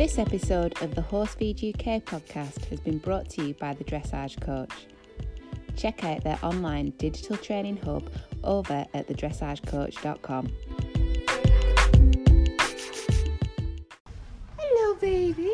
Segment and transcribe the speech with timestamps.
[0.00, 4.40] This episode of the Horsefeed UK podcast has been brought to you by the Dressage
[4.40, 4.72] Coach.
[5.76, 8.10] Check out their online digital training hub
[8.42, 10.52] over at thedressagecoach.com.
[14.56, 15.52] Hello, baby.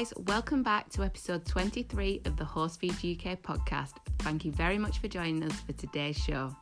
[0.00, 3.96] Guys, welcome back to episode 23 of the Horsefeed UK podcast.
[4.20, 6.56] Thank you very much for joining us for today's show.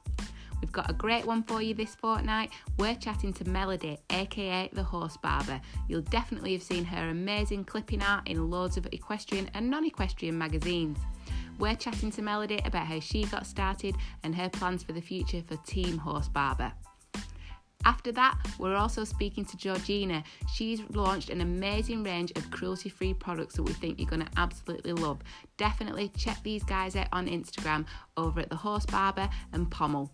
[0.60, 2.50] We've got a great one for you this fortnight.
[2.78, 5.60] We're chatting to Melody, aka the Horse Barber.
[5.86, 10.36] You'll definitely have seen her amazing clipping art in loads of equestrian and non equestrian
[10.36, 10.98] magazines.
[11.60, 15.44] We're chatting to Melody about how she got started and her plans for the future
[15.46, 16.72] for Team Horse Barber.
[17.84, 20.22] After that, we're also speaking to Georgina.
[20.52, 24.30] She's launched an amazing range of cruelty free products that we think you're going to
[24.36, 25.20] absolutely love.
[25.56, 30.10] Definitely check these guys out on Instagram over at the Horse Barber and Pommel.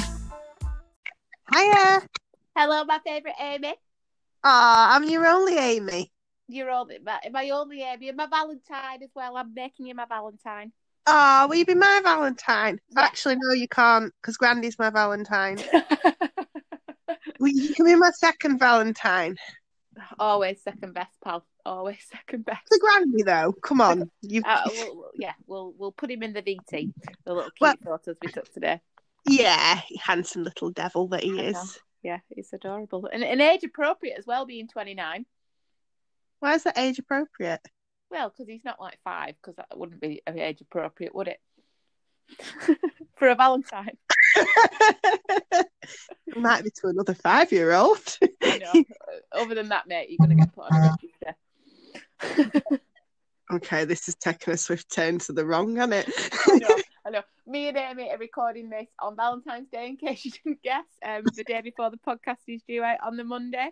[1.54, 2.02] Hiya.
[2.56, 3.74] Hello, my favourite Amy.
[4.44, 6.12] Aw, I'm your only Amy.
[6.48, 9.38] You're only my, my only Amy and my Valentine as well.
[9.38, 10.72] I'm making you my Valentine.
[11.08, 12.80] Aw, will you be my Valentine?
[12.90, 13.02] Yeah.
[13.02, 15.60] Actually, no, you can't, because Grandy's my Valentine.
[17.42, 19.38] Well, you can be my second Valentine.
[20.20, 21.46] Always second best, pal.
[21.66, 22.64] Always second best.
[22.70, 24.12] The Grandy, though, come on.
[24.22, 26.92] You, Uh, we'll, we'll- yeah, we'll we'll put him in the VT.
[27.24, 28.82] The little cute Well- photos we took today.
[29.28, 31.54] Yeah, handsome little devil that he I is.
[31.54, 31.64] know.
[32.02, 35.26] Yeah, he's adorable and, and age appropriate as well, being twenty nine.
[36.40, 37.62] Why is that age appropriate?
[38.10, 41.40] Well, because he's not like five, because that wouldn't be age appropriate, would it?
[43.18, 43.98] For a Valentine,
[46.36, 48.18] Might be to another five year old.
[48.42, 48.84] Know.
[49.32, 50.98] Other than that, mate, you're gonna get put on a
[52.22, 52.62] register.
[53.54, 56.86] okay, this is taking a swift turn to the wrong, hasn't it?
[57.10, 57.26] I know, I know.
[57.52, 60.86] Me and Amy are recording this on Valentine's Day, in case you didn't guess.
[61.04, 63.70] Um, the day before the podcast is due out on the Monday.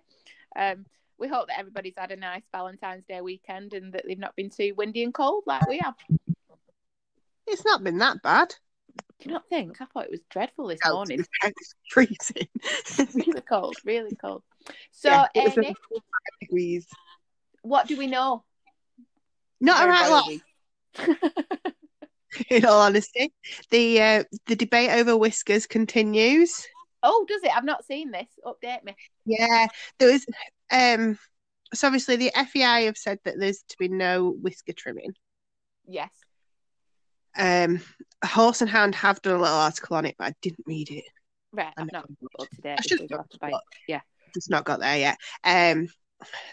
[0.55, 0.85] Um,
[1.19, 4.49] we hope that everybody's had a nice Valentine's Day weekend and that they've not been
[4.49, 5.95] too windy and cold like we have.
[7.45, 8.53] it's not been that bad.
[9.19, 9.79] Do you not think?
[9.81, 11.23] I thought it was dreadful this Oh, morning.
[11.43, 12.47] It's freezing.
[13.15, 14.43] really cold, really cold.
[14.91, 15.75] So, Yeah, Amy,
[16.41, 16.87] degrees.
[17.61, 18.43] what do we know?
[19.59, 21.73] Not a right lot.
[22.49, 23.33] in all honesty.
[23.71, 26.65] The uh, the debate over whiskers continues.
[27.03, 27.55] oh, does it?
[27.55, 28.27] I've not seen this.
[28.45, 28.95] Update me.
[29.25, 29.67] Yeah,
[29.99, 30.25] there was
[30.71, 31.17] um
[31.73, 35.13] so obviously the FEI have said that there's to be no whisker trimming.
[35.87, 36.11] Yes.
[37.37, 37.81] Um
[38.25, 41.05] Horse and Hound have done a little article on it, but I didn't read it.
[41.51, 41.73] Right.
[41.77, 42.09] I I've not
[42.39, 42.79] up to date.
[42.79, 44.01] I should so you'll have to Yeah.
[44.33, 45.17] Just not got there yet.
[45.43, 45.87] Um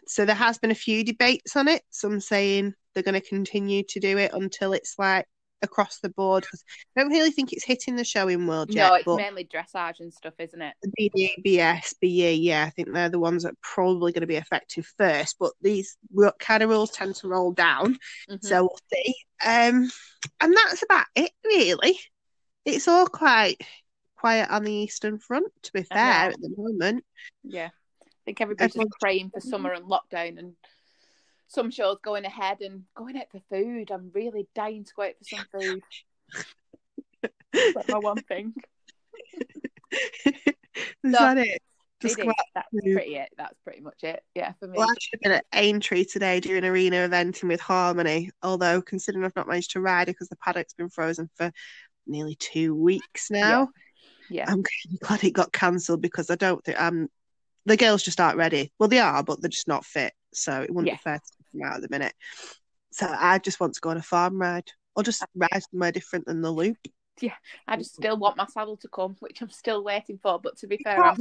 [0.07, 1.83] so there has been a few debates on it.
[1.91, 5.27] Some saying they're going to continue to do it until it's like
[5.63, 6.63] across the board because
[6.97, 8.89] I don't really think it's hitting the showing world yet.
[8.89, 10.75] No, it's mainly dressage and stuff, isn't it?
[10.99, 14.37] BD, BS, BE, yeah, I think they're the ones that are probably going to be
[14.37, 15.37] effective first.
[15.41, 15.97] But these
[16.39, 17.99] kind of rules tend to roll down,
[18.29, 18.45] Mhm.
[18.45, 19.15] so we'll see.
[19.45, 19.91] Um,
[20.41, 21.99] and that's about it, really.
[22.65, 23.61] It's all quite
[24.17, 27.05] quiet on the Eastern Front, to be fair, at the moment.
[27.43, 27.71] Yeah.
[28.03, 30.57] I think everybody's just praying for summer and lockdown and
[31.55, 33.91] some shows going ahead and going out for food.
[33.91, 35.83] I'm really dying to go out for some food.
[37.53, 38.55] That's my one thing.
[39.93, 40.43] Is
[41.05, 41.63] So, that it?
[42.01, 42.35] Just It go is.
[42.39, 42.45] out.
[42.55, 42.93] That's food.
[42.95, 43.29] pretty it.
[43.39, 44.23] That's pretty much it.
[44.35, 44.79] Yeah, for me.
[44.79, 48.31] Well, I should have been at Aintree today doing arena eventing with Harmony.
[48.43, 51.53] Although, considering I've not managed to ride it because the paddock's been frozen for
[52.07, 53.69] nearly two weeks now,
[54.29, 54.47] yeah.
[54.49, 54.65] I'm
[55.01, 57.09] glad it got cancelled because I don't think um
[57.67, 58.73] the girls just aren't ready.
[58.79, 60.95] Well, they are, but they're just not fit, so it wouldn't Yeah.
[60.97, 62.15] be fair to out at the minute.
[62.91, 66.27] So I just want to go on a farm ride or just ride somewhere different
[66.27, 66.79] than the loop.
[67.21, 67.35] Yeah,
[67.67, 70.41] I just still want my saddle to come, which I'm still waiting for.
[70.41, 71.17] But to be fair, I'm,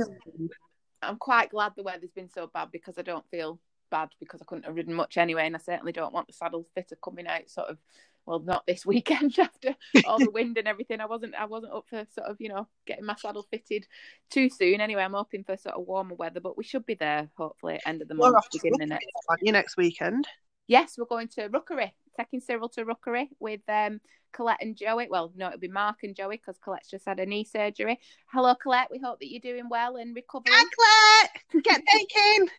[1.02, 3.60] I'm quite glad the weather's been so bad because I don't feel
[3.92, 6.66] bad because I couldn't have ridden much anyway, and I certainly don't want the saddle
[6.74, 7.78] fitter coming out sort of
[8.25, 9.75] well, not this weekend after
[10.06, 11.02] all the wind and everything.
[11.02, 13.88] I wasn't I wasn't up for sort of, you know, getting my saddle fitted
[14.30, 14.81] too soon.
[14.81, 17.81] Anyway, I'm hoping for sort of warmer weather, but we should be there hopefully at
[17.84, 19.42] the end of the We're month, off to beginning Rookery, next.
[19.42, 20.28] you next weekend.
[20.68, 24.00] Yes, we're going to Rookery, taking Cyril to Rookery with um
[24.31, 25.08] Colette and Joey.
[25.10, 28.00] Well, no, it'll be Mark and Joey because Colette's just had a knee surgery.
[28.31, 28.90] Hello, Colette.
[28.90, 30.56] We hope that you're doing well and recovering.
[30.56, 31.62] Hi, Claire.
[31.62, 32.50] Get baking.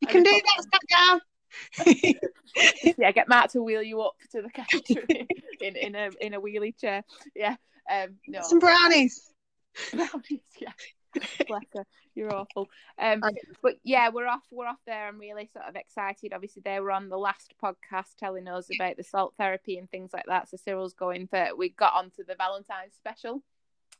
[0.00, 0.62] You can do that.
[0.62, 1.20] Step down.
[2.98, 5.06] yeah, get Matt to wheel you up to the counter
[5.60, 7.04] in, in a in a wheelie chair.
[7.34, 7.56] Yeah.
[7.90, 8.40] Um, no.
[8.42, 9.32] Some brownies.
[9.92, 10.72] Brownies, yeah.
[11.46, 11.84] Bless her.
[12.14, 12.68] You're awful.
[12.98, 13.22] Um,
[13.62, 14.42] but yeah, we're off.
[14.50, 15.08] We're off there.
[15.08, 16.32] I'm really sort of excited.
[16.32, 20.10] Obviously, they were on the last podcast telling us about the salt therapy and things
[20.12, 20.48] like that.
[20.48, 21.48] So Cyril's going for.
[21.56, 23.42] We got onto the Valentine's special.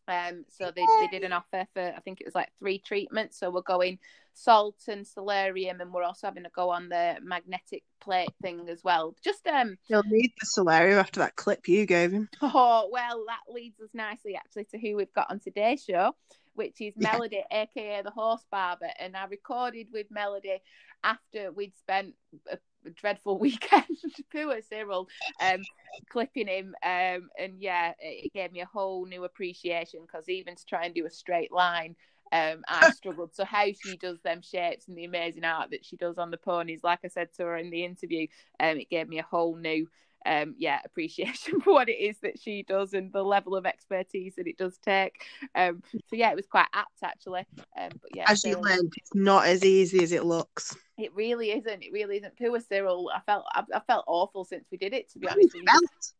[0.09, 3.39] Um, so they, they did an offer for I think it was like three treatments.
[3.39, 3.99] So we're going
[4.35, 8.83] salt and solarium, and we're also having to go on the magnetic plate thing as
[8.83, 9.15] well.
[9.23, 12.29] Just um, he'll need the solarium after that clip you gave him.
[12.43, 16.15] Oh well, that leads us nicely actually to who we've got on today's show,
[16.55, 17.13] which is yeah.
[17.13, 20.61] Melody, aka the Horse Barber, and I recorded with Melody
[21.05, 22.15] after we'd spent
[22.51, 22.59] a
[22.95, 23.85] dreadful weekend
[24.33, 25.07] poor cyril
[25.43, 25.61] um
[26.09, 30.65] clipping him um and yeah it gave me a whole new appreciation because even to
[30.65, 31.95] try and do a straight line
[32.33, 35.97] um i struggled so how she does them shapes and the amazing art that she
[35.97, 38.27] does on the ponies like i said to her in the interview
[38.61, 39.87] um it gave me a whole new
[40.27, 44.35] um, yeah, appreciation for what it is that she does and the level of expertise
[44.37, 45.25] that it does take.
[45.55, 47.47] Um, so yeah, it was quite apt actually.
[47.79, 50.77] Um, but yeah, as you learned, it's not as easy as it looks.
[50.99, 51.83] It really isn't.
[51.83, 52.37] It really isn't.
[52.37, 53.11] Poor Cyril.
[53.15, 55.11] I felt I, I felt awful since we did it.
[55.13, 56.15] To be honest, just,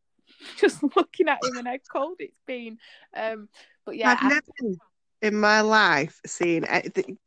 [0.81, 2.77] just, looking at him and how cold it's been.
[3.15, 3.47] Um,
[3.85, 4.77] but yeah, I've never
[5.21, 6.81] in my life seen uh,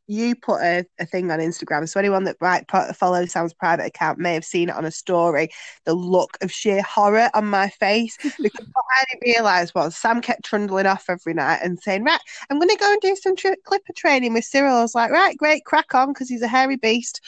[0.07, 1.87] you put a, a thing on Instagram.
[1.87, 2.65] So anyone that right
[2.95, 5.49] follows Sam's private account may have seen it on a story.
[5.85, 10.21] The look of sheer horror on my face because what I didn't realise was Sam
[10.21, 12.19] kept trundling off every night and saying, "Right,
[12.49, 15.11] I'm going to go and do some tri- clipper training with Cyril." I was like,
[15.11, 17.21] "Right, great, crack on," because he's a hairy beast.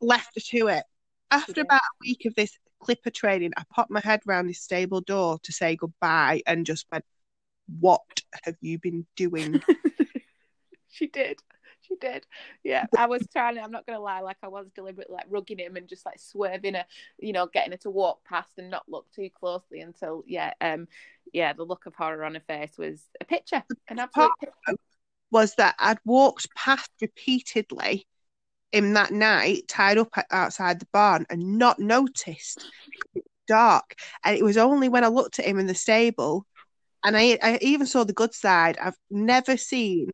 [0.00, 0.84] Left to it.
[1.30, 5.02] After about a week of this clipper training, I popped my head round his stable
[5.02, 7.04] door to say goodbye and just went
[7.78, 8.02] what
[8.44, 9.62] have you been doing?
[10.88, 11.40] she did.
[11.82, 12.26] She did.
[12.62, 13.58] Yeah, I was trying.
[13.58, 14.20] I'm not gonna lie.
[14.20, 16.84] Like I was deliberately like rugging him and just like swerving her,
[17.18, 20.86] you know, getting her to walk past and not look too closely until yeah, um,
[21.32, 23.64] yeah, the look of horror on her face was a picture.
[23.88, 24.78] An absolute picture.
[25.32, 28.06] Was that I'd walked past repeatedly
[28.72, 32.70] in that night, tied up outside the barn, and not noticed.
[33.48, 33.94] dark,
[34.24, 36.46] and it was only when I looked at him in the stable
[37.04, 38.78] and I, I even saw the good side.
[38.80, 40.10] I've never seen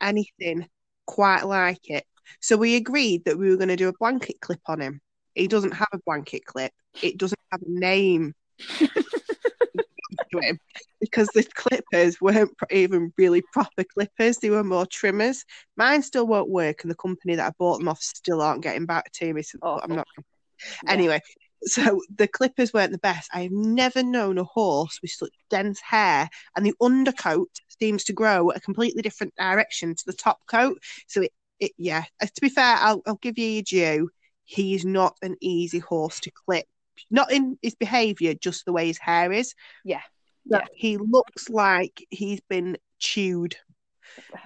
[0.00, 0.68] anything
[1.06, 2.04] quite like it.
[2.40, 5.00] So we agreed that we were going to do a blanket clip on him.
[5.34, 6.72] He doesn't have a blanket clip.
[7.02, 8.34] It doesn't have a name
[8.78, 8.88] to
[10.40, 10.58] him
[11.00, 14.38] because the clippers weren't even really proper clippers.
[14.38, 15.44] They were more trimmers.
[15.76, 18.86] Mine still won't work, and the company that I bought them off still aren't getting
[18.86, 19.42] back to me.
[19.42, 20.06] So oh, I'm not.
[20.16, 20.92] Yeah.
[20.92, 21.20] Anyway,
[21.64, 23.30] so the clippers weren't the best.
[23.32, 28.12] I have never known a horse with such dense hair, and the undercoat seems to
[28.12, 30.78] grow a completely different direction to the top coat.
[31.06, 32.04] So it, it yeah.
[32.22, 34.10] Uh, to be fair, I'll, I'll give you your due.
[34.44, 36.66] He's not an easy horse to clip.
[37.10, 39.54] Not in his behaviour, just the way his hair is.
[39.84, 40.02] Yeah.
[40.44, 40.64] yeah.
[40.74, 43.56] He looks like he's been chewed.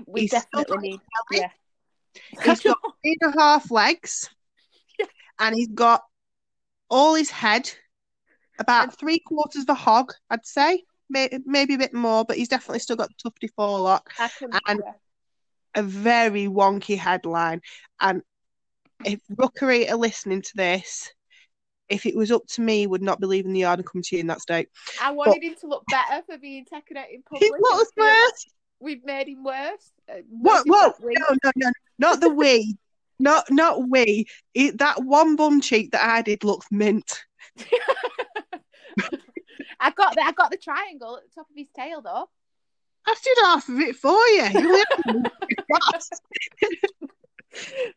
[0.06, 1.00] We he's definitely need.
[1.30, 1.50] Yeah.
[2.30, 4.30] He's got three and a half legs,
[5.38, 6.02] and he's got
[6.90, 7.70] all his head,
[8.58, 12.48] about three quarters of a hog, I'd say, maybe, maybe a bit more, but he's
[12.48, 14.12] definitely still got the tufty forelock
[14.66, 14.82] and
[15.74, 17.60] a very wonky headline.
[18.00, 18.22] And
[19.04, 21.10] if Rookery are listening to this,
[21.88, 24.16] if it was up to me, would not be leaving the yard and come to
[24.16, 24.68] you in that state.
[25.00, 27.42] I wanted but, him to look better for being taken out in public.
[27.42, 28.46] He looks worse.
[28.80, 29.90] We've made him worse.
[30.08, 30.64] Uh, what?
[30.66, 30.92] Whoa!
[31.02, 32.76] No, no, no, not the we.
[33.18, 34.26] Not not we.
[34.54, 37.24] It, that one bum cheek that I did looks mint.
[39.80, 42.28] I got the, I got the triangle at the top of his tail though.
[43.06, 44.84] I did half of it for you.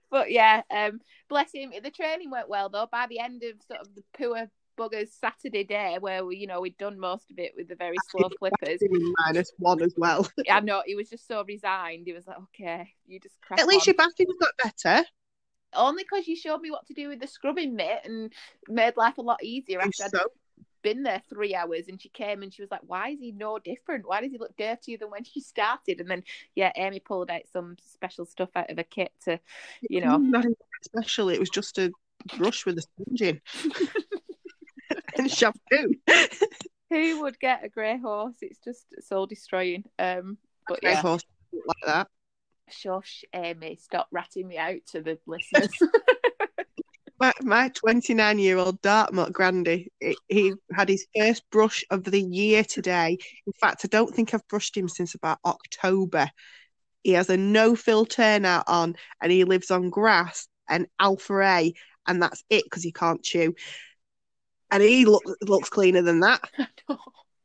[0.10, 1.74] but yeah, um, bless him.
[1.84, 2.88] The training went well though.
[2.92, 4.50] By the end of sort of the poor
[4.82, 7.98] buggers Saturday day, where we, you know, we'd done most of it with the very
[8.10, 8.82] slow clippers.
[9.26, 10.28] Minus one as well.
[10.50, 12.08] I know he was just so resigned.
[12.08, 13.94] He was like, "Okay, you just crack At least on.
[13.94, 15.06] your batting's got better.
[15.74, 18.34] Only because you showed me what to do with the scrubbing mitt and
[18.68, 20.20] made life a lot easier after so.
[20.20, 21.88] I'd been there three hours.
[21.88, 24.08] And she came and she was like, "Why is he no different?
[24.08, 26.24] Why does he look dirtier than when she started?" And then
[26.56, 29.40] yeah, Amy pulled out some special stuff out of a kit to,
[29.90, 31.30] you know, nothing special.
[31.30, 31.92] It was just a
[32.38, 33.42] brush with a sponge in.
[35.18, 35.96] and shampoo.
[36.90, 38.36] Who would get a grey horse?
[38.42, 39.86] It's just soul destroying.
[39.98, 40.38] Um,
[40.68, 41.02] but a grey yeah.
[41.02, 42.08] horse like that.
[42.70, 45.72] Shush, Amy, stop ratting me out to the listeners.
[47.20, 49.92] my, my 29 year old Dartmoor Grandy,
[50.28, 53.18] he had his first brush of the year today.
[53.46, 56.30] In fact, I don't think I've brushed him since about October.
[57.04, 61.74] He has a no fill turnout on and he lives on grass and Alfa-A.
[62.08, 63.54] and that's it because he can't chew.
[64.72, 66.42] And he look, looks cleaner than that.
[66.58, 66.98] I know,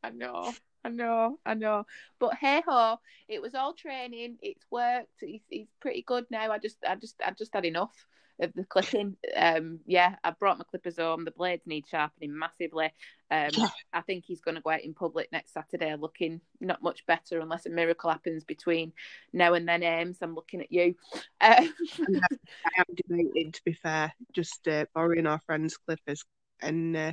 [0.02, 0.52] I know,
[0.85, 1.87] I know, I know.
[2.21, 4.38] But hey ho, it was all training.
[4.40, 5.09] It's worked.
[5.21, 6.52] He's, he's pretty good now.
[6.52, 7.92] I just, I just, I just had enough
[8.40, 9.16] of the clipping.
[9.37, 11.25] Um, yeah, I brought my clippers home.
[11.25, 12.92] The blades need sharpening massively.
[13.30, 13.50] Um,
[13.92, 17.40] I think he's going to go out in public next Saturday, looking not much better
[17.40, 18.92] unless a miracle happens between
[19.33, 19.83] now and then.
[19.83, 20.95] Ames, I'm looking at you.
[21.40, 21.73] Um,
[22.09, 26.25] I am debating, to be fair, just uh, borrowing our friend's clippers
[26.60, 27.12] and uh,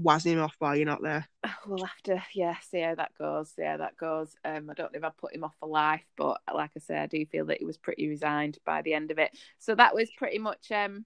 [0.00, 1.28] wazzing him off while you're not there.
[1.66, 3.52] We'll have to, yeah, see how that goes.
[3.54, 4.34] See how that goes.
[4.44, 6.98] Um, I don't know if I put him off for life, but like I say,
[6.98, 9.36] I do feel that he was pretty resigned by the end of it.
[9.58, 11.04] So that was pretty much um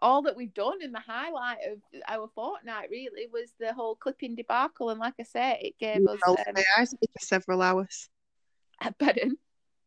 [0.00, 2.90] all that we've done in the highlight of our fortnight.
[2.90, 6.20] Really was the whole clipping debacle, and like I say, it gave You us.
[6.26, 8.08] Um, my eyes at for several hours.
[8.98, 9.38] pardon?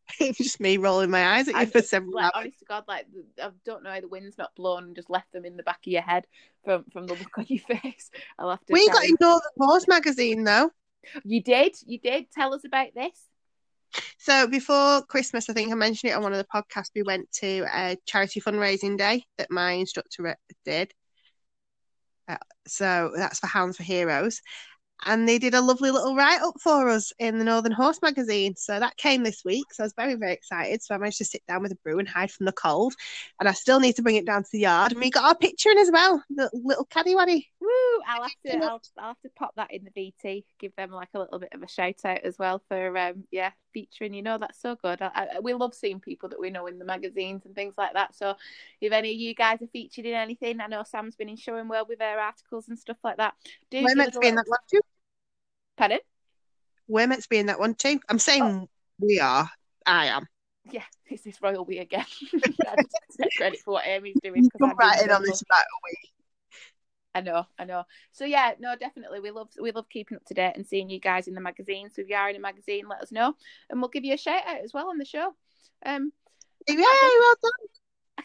[0.20, 2.32] it was just me rolling my eyes at you I for several like, hours.
[2.36, 3.06] honest to God, like
[3.42, 5.80] I don't know how the wind's not blown and just left them in the back
[5.86, 6.26] of your head
[6.64, 8.10] from from the look on your face.
[8.38, 8.74] I'll have to.
[8.74, 10.72] We got in Northern Horse magazine though.
[11.24, 12.32] You did, you did.
[12.32, 13.30] Tell us about this.
[14.18, 16.92] So before Christmas, I think I mentioned it on one of the podcasts.
[16.94, 20.34] We went to a charity fundraising day that my instructor uh,
[20.66, 20.94] did.
[22.28, 22.38] Uh,
[22.68, 24.42] so that's for Hounds for Heroes.
[25.06, 28.56] And they did a lovely little write up for us in the Northern Horse magazine.
[28.58, 29.66] So that came this week.
[29.72, 30.84] So I was very, very excited.
[30.84, 32.94] So I managed to sit down with a brew and hide from the cold.
[33.40, 34.92] And I still need to bring it down to the yard.
[34.92, 37.48] And we got our picture in as well, the little caddy waddy.
[37.62, 37.70] Woo!
[38.08, 40.44] I'll have to, I'll, I'll have to pop that in the VT.
[40.60, 43.52] Give them like a little bit of a shout out as well for, um, yeah,
[43.74, 44.14] featuring.
[44.14, 45.02] You know, that's so good.
[45.02, 47.94] I, I, we love seeing people that we know in the magazines and things like
[47.94, 48.16] that.
[48.16, 48.36] So,
[48.82, 51.68] if any of you guys are featured in anything, I know Sam's been in Showing
[51.68, 53.34] World with her articles and stuff like that.
[53.70, 54.82] Do We're meant to be in that one too.
[55.80, 56.00] Pardon?
[56.90, 58.02] We're meant to be in that one too.
[58.10, 58.68] I'm saying Oh.
[59.00, 59.50] we are.
[59.86, 60.28] I am.
[60.70, 62.06] Yeah, it's this royal we again.
[62.34, 64.48] I just take credit for what Amy's doing.
[64.60, 66.12] Come right in on this right away.
[67.16, 67.86] I know, I know.
[68.12, 71.00] So yeah, no, definitely, we love we love keeping up to date and seeing you
[71.00, 71.90] guys in the magazine.
[71.90, 73.34] So if you are in a magazine, let us know,
[73.70, 75.34] and we'll give you a shout out as well on the show.
[75.86, 76.12] Um,
[76.68, 77.70] Yay, well done.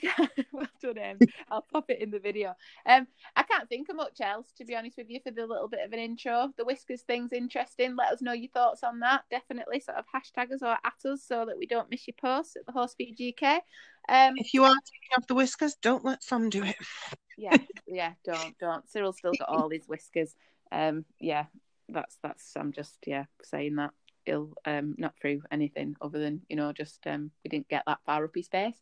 [0.53, 1.19] well done, Em.
[1.51, 2.55] I'll pop it in the video.
[2.87, 5.69] Um, I can't think of much else to be honest with you for the little
[5.69, 6.51] bit of an intro.
[6.57, 7.97] The whiskers thing's interesting.
[7.97, 9.25] Let us know your thoughts on that.
[9.31, 12.57] Definitely, sort of hashtag us or at us so that we don't miss your posts
[12.57, 13.63] at the Horse Feed UK.
[14.09, 16.77] Um, If you are taking off the whiskers, don't let Sam do it.
[17.39, 18.89] yeah, yeah, don't, don't.
[18.91, 20.35] Cyril's still got all his whiskers.
[20.71, 21.47] Um, yeah,
[21.89, 22.53] that's that's.
[22.57, 23.93] I'm just yeah saying that
[24.27, 27.99] ill, um, not through anything other than you know just um we didn't get that
[28.07, 28.77] far up his face.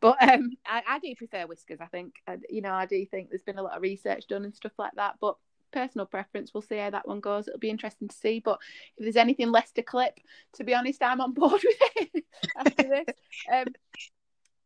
[0.00, 1.80] But um, I, I do prefer whiskers.
[1.80, 4.44] I think I, you know I do think there's been a lot of research done
[4.44, 5.36] and stuff like that, but.
[5.74, 6.52] Personal preference.
[6.52, 7.48] We'll see how that one goes.
[7.48, 8.40] It'll be interesting to see.
[8.40, 8.58] But
[8.98, 10.18] if there's anything less to clip,
[10.56, 12.24] to be honest, I'm on board with it
[12.58, 13.16] after this.
[13.50, 13.68] Um,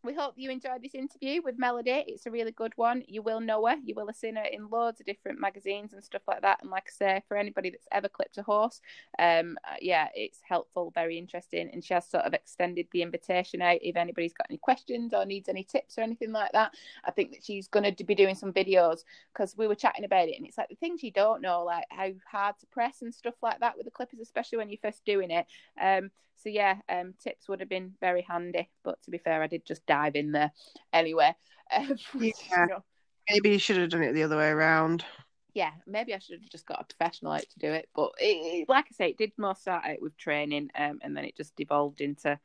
[0.07, 2.05] we hope you enjoyed this interview with Melody.
[2.07, 3.03] It's a really good one.
[3.09, 3.77] You will know her.
[3.85, 6.61] You will have seen her in loads of different magazines and stuff like that.
[6.63, 8.81] And like I say, for anybody that's ever clipped a horse,
[9.19, 11.69] um, uh, yeah, it's helpful, very interesting.
[11.73, 15.25] And she has sort of extended the invitation out if anybody's got any questions or
[15.27, 16.73] needs any tips or anything like that.
[17.05, 19.01] I think that she's going to be doing some videos
[19.33, 21.85] because we were chatting about it, and it's like the things you don't know, like
[21.91, 25.05] how hard to press and stuff like that with the clippers, especially when you're first
[25.05, 25.47] doing it.
[25.81, 28.69] Um, so yeah, um, tips would have been very handy.
[28.85, 30.53] But to be fair, I did just dive in there
[30.93, 31.35] anyway.
[31.77, 32.31] Um, Yeah.
[32.61, 32.85] you know,
[33.29, 35.05] Maybe you should have done it the other way around.
[35.53, 37.89] yeah, maybe I should have just got a professional out to do it.
[37.95, 41.17] But it, it- like I say, it did more start out with training, um, and
[41.17, 42.39] then it just devolved into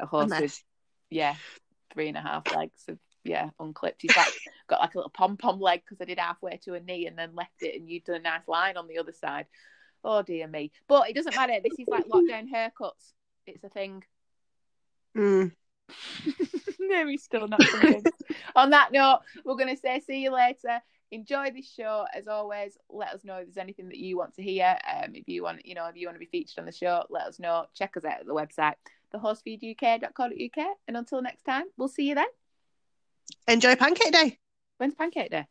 [0.00, 0.64] a horse with
[1.10, 1.36] yeah,
[1.94, 4.02] three and a half legs of yeah, unclipped.
[4.02, 4.26] He's like
[4.68, 7.16] got like a little pom pom leg because I did halfway to a knee and
[7.16, 9.46] then left it, and you'd done a nice line on the other side.
[10.02, 10.72] Oh dear me!
[10.88, 11.54] But it doesn't matter.
[11.62, 13.12] This is like lockdown haircuts.
[13.46, 14.04] It's a thing.
[15.16, 15.50] Mm.
[16.78, 18.22] no, he's still not convinced.
[18.56, 20.82] On that note, we're going to say see you later.
[21.10, 22.76] Enjoy this show as always.
[22.90, 24.76] Let us know if there's anything that you want to hear.
[24.86, 27.04] Um, if you want, you know, if you want to be featured on the show,
[27.08, 27.64] let us know.
[27.74, 28.74] Check us out at the website,
[29.14, 30.66] thehorsefeeduk.co.uk.
[30.88, 32.26] And until next time, we'll see you then.
[33.48, 34.38] Enjoy Pancake Day,
[34.78, 35.46] When's Pancake Day?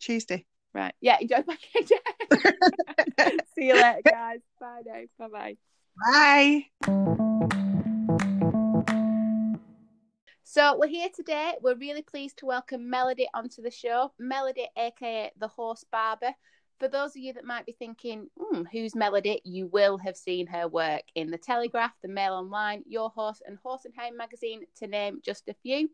[0.00, 0.44] Tuesday.
[0.74, 0.94] Right.
[1.00, 3.38] Yeah, enjoy Pancake Day.
[3.56, 4.40] see you later, guys.
[4.60, 5.02] Bye now.
[5.18, 5.56] Bye bye.
[5.96, 6.66] Bye.
[10.42, 11.54] So we're here today.
[11.62, 14.12] We're really pleased to welcome Melody onto the show.
[14.18, 16.32] Melody, aka the Horse Barber.
[16.80, 19.40] For those of you that might be thinking, hmm, who's Melody?
[19.44, 23.56] You will have seen her work in the Telegraph, the Mail Online, Your Horse, and
[23.62, 25.88] Horse and Hound magazine, to name just a few.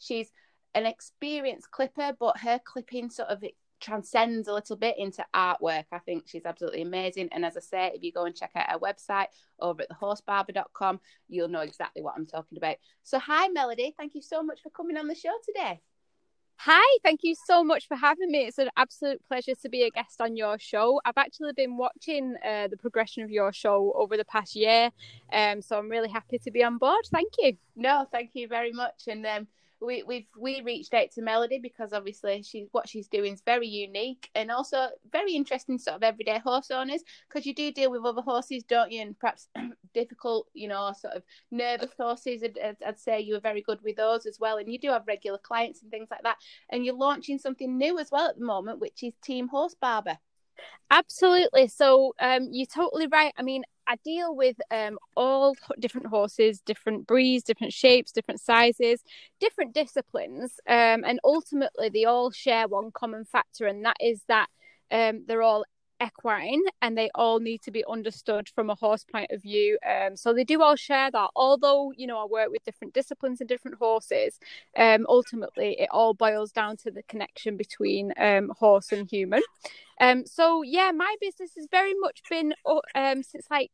[0.00, 0.32] She's
[0.74, 3.44] an experienced clipper, but her clipping sort of
[3.84, 5.84] transcends a little bit into artwork.
[5.92, 7.28] I think she's absolutely amazing.
[7.32, 9.26] And as I say, if you go and check out her website
[9.60, 12.76] over at thehorsebarber.com, you'll know exactly what I'm talking about.
[13.02, 13.94] So, hi, Melody.
[13.96, 15.80] Thank you so much for coming on the show today.
[16.56, 18.46] Hi, thank you so much for having me.
[18.46, 21.00] It's an absolute pleasure to be a guest on your show.
[21.04, 24.90] I've actually been watching uh, the progression of your show over the past year,
[25.32, 27.04] um, so I'm really happy to be on board.
[27.10, 27.56] Thank you.
[27.74, 29.08] No, thank you very much.
[29.08, 29.48] And um,
[29.84, 33.68] we we've we reached out to Melody because obviously she's what she's doing is very
[33.68, 38.04] unique and also very interesting sort of everyday horse owners because you do deal with
[38.04, 39.02] other horses, don't you?
[39.02, 39.48] And perhaps
[39.94, 42.42] difficult, you know, sort of nervous horses.
[42.42, 45.06] I'd, I'd say you are very good with those as well, and you do have
[45.06, 46.38] regular clients and things like that.
[46.70, 50.18] And you're launching something new as well at the moment, which is Team Horse Barber.
[50.90, 51.68] Absolutely.
[51.68, 53.32] So um, you're totally right.
[53.36, 59.02] I mean, I deal with um, all different horses, different breeds, different shapes, different sizes,
[59.40, 64.48] different disciplines, um, and ultimately they all share one common factor, and that is that
[64.90, 65.64] um, they're all
[66.04, 69.78] equine and they all need to be understood from a horse point of view.
[69.88, 71.30] Um, so they do all share that.
[71.36, 74.38] Although you know i work with different disciplines and different horses
[74.76, 79.42] um, ultimately it all boils down to the connection between um, horse and human.
[80.00, 83.70] Um, so yeah my business has very much been uh, um, since like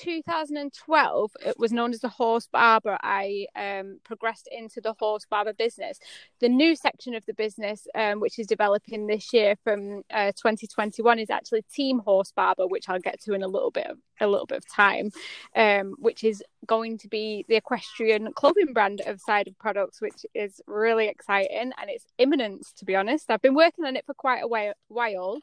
[0.00, 2.96] 2012, it was known as the Horse Barber.
[3.02, 5.98] I um, progressed into the Horse Barber business.
[6.40, 11.18] The new section of the business, um, which is developing this year from uh, 2021,
[11.18, 14.26] is actually Team Horse Barber, which I'll get to in a little bit of a
[14.26, 15.10] little bit of time,
[15.56, 20.24] um, which is going to be the equestrian clothing brand of Side of Products, which
[20.34, 22.66] is really exciting and it's imminent.
[22.76, 25.40] To be honest, I've been working on it for quite a while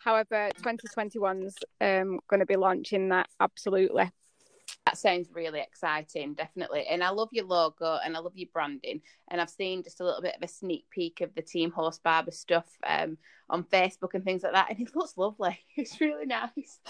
[0.00, 4.10] However, 2021's um, going to be launching that absolutely.
[4.86, 6.86] That sounds really exciting, definitely.
[6.88, 9.02] And I love your logo and I love your branding.
[9.28, 11.98] And I've seen just a little bit of a sneak peek of the Team Horse
[11.98, 13.18] Barber stuff um,
[13.50, 14.70] on Facebook and things like that.
[14.70, 15.58] And it looks lovely.
[15.76, 16.80] It's really nice.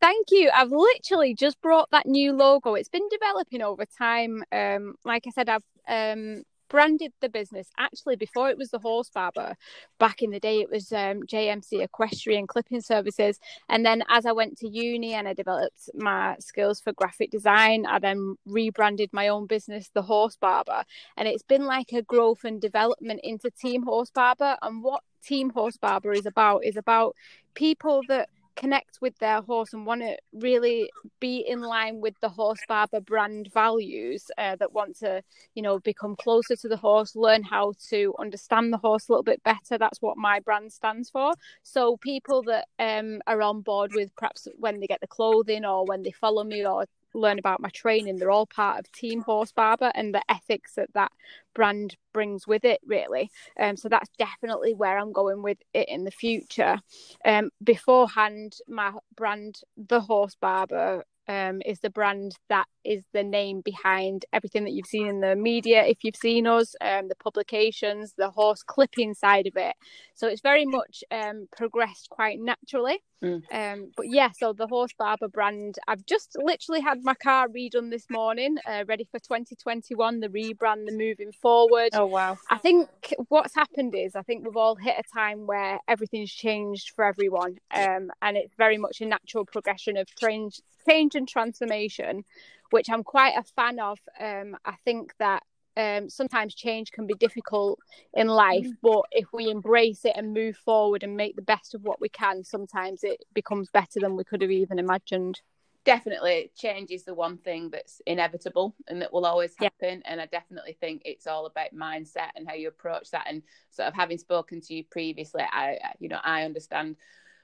[0.00, 0.50] Thank you.
[0.52, 2.74] I've literally just brought that new logo.
[2.74, 4.42] It's been developing over time.
[4.50, 7.68] Um, like I said, I've um, branded the business.
[7.78, 9.54] Actually before it was the horse barber
[10.00, 13.38] back in the day it was um, jmc equestrian clipping services.
[13.68, 17.84] And then as i went to uni and i developed my skills for graphic design
[17.86, 20.82] i then rebranded my own business the horse barber.
[21.18, 24.56] And it's been like a growth and development into team horse barber.
[24.62, 27.14] And what team horse barber is about is about
[27.54, 32.28] people that connect with their horse and want to really be in line with the
[32.28, 35.22] horse barber brand values uh, that want to
[35.54, 39.22] you know become closer to the horse learn how to understand the horse a little
[39.22, 39.78] bit better.
[39.78, 41.32] That's what my brand stands for.
[41.62, 45.84] So people that um, are on board with perhaps when they get the clothing or
[45.84, 48.16] when they follow me or learn about my training.
[48.16, 51.12] They're all part of Team Horse Barber and the ethics that that
[51.54, 53.30] brand brings with it, really.
[53.58, 56.78] Um, so that's definitely where I'm going with it in the future.
[57.24, 63.60] Um, beforehand, my brand, The Horse Barber, um, is the brand that is the name
[63.60, 65.84] behind everything that you've seen in the media.
[65.84, 69.76] If you've seen us, um, the publications, the horse clipping side of it.
[70.14, 73.02] So it's very much um, progressed quite naturally.
[73.22, 73.42] Mm.
[73.52, 77.90] Um, but yeah, so the Horse Barber brand, I've just literally had my car redone
[77.90, 81.90] this morning, uh, ready for 2021, the rebrand, the moving forward.
[81.92, 82.36] Oh, wow.
[82.50, 82.88] I think
[83.28, 87.58] what's happened is I think we've all hit a time where everything's changed for everyone.
[87.70, 92.24] Um, and it's very much a natural progression of change, change and transformation,
[92.70, 93.98] which I'm quite a fan of.
[94.18, 95.42] Um, I think that
[95.76, 97.78] um, sometimes change can be difficult
[98.14, 98.76] in life, mm.
[98.82, 102.08] but if we embrace it and move forward and make the best of what we
[102.08, 105.40] can, sometimes it becomes better than we could have even imagined.
[105.84, 110.02] Definitely, change is the one thing that's inevitable and that will always happen.
[110.04, 110.12] Yeah.
[110.12, 113.26] And I definitely think it's all about mindset and how you approach that.
[113.26, 116.96] And sort of having spoken to you previously, I, you know, I understand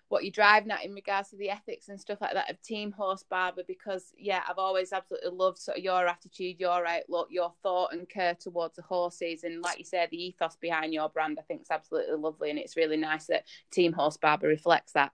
[0.08, 2.92] what you're driving at in regards to the ethics and stuff like that of Team
[2.92, 7.52] Horse Barber because yeah, I've always absolutely loved sort of your attitude, your outlook, your
[7.62, 11.38] thought and care towards the horses, and like you said, the ethos behind your brand
[11.38, 15.12] I think is absolutely lovely, and it's really nice that Team Horse Barber reflects that.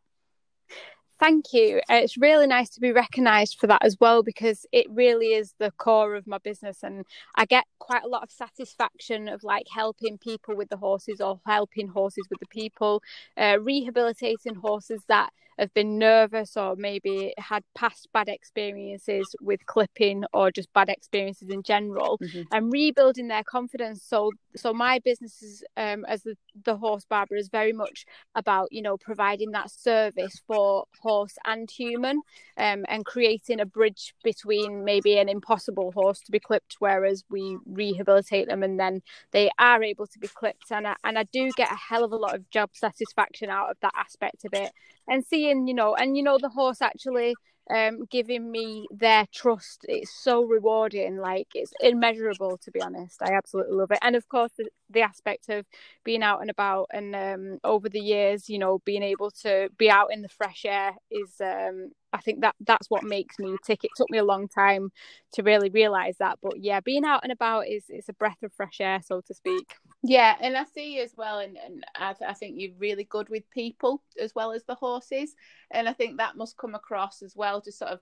[1.25, 1.79] Thank you.
[1.89, 5.55] Uh, it's really nice to be recognised for that as well because it really is
[5.59, 9.65] the core of my business, and I get quite a lot of satisfaction of like
[9.75, 13.03] helping people with the horses or helping horses with the people,
[13.39, 20.25] uh, rehabilitating horses that have been nervous or maybe had past bad experiences with clipping
[20.33, 22.43] or just bad experiences in general, mm-hmm.
[22.53, 24.03] and rebuilding their confidence.
[24.03, 28.69] So, so my business is um, as the, the horse barber is very much about
[28.73, 32.23] you know providing that service for horse and human
[32.57, 37.59] um, and creating a bridge between maybe an impossible horse to be clipped whereas we
[37.67, 41.51] rehabilitate them and then they are able to be clipped and I, and I do
[41.57, 44.73] get a hell of a lot of job satisfaction out of that aspect of it
[45.09, 47.39] and seeing you know and you know the horse actually
[47.71, 53.23] um giving me their trust it's so rewarding like it's immeasurable to be honest.
[53.23, 53.99] I absolutely love it.
[54.03, 55.65] And of course the, the aspect of
[56.05, 59.91] being out and about and um over the years you know being able to be
[59.91, 63.83] out in the fresh air is um I think that that's what makes me tick.
[63.83, 64.93] It took me a long time
[65.33, 68.53] to really realize that, but yeah, being out and about is is a breath of
[68.53, 69.75] fresh air, so to speak.
[70.05, 73.05] Yeah, and I see you as well, and, and I, th- I think you're really
[73.05, 75.35] good with people as well as the horses,
[75.73, 78.01] and I think that must come across as well, just sort of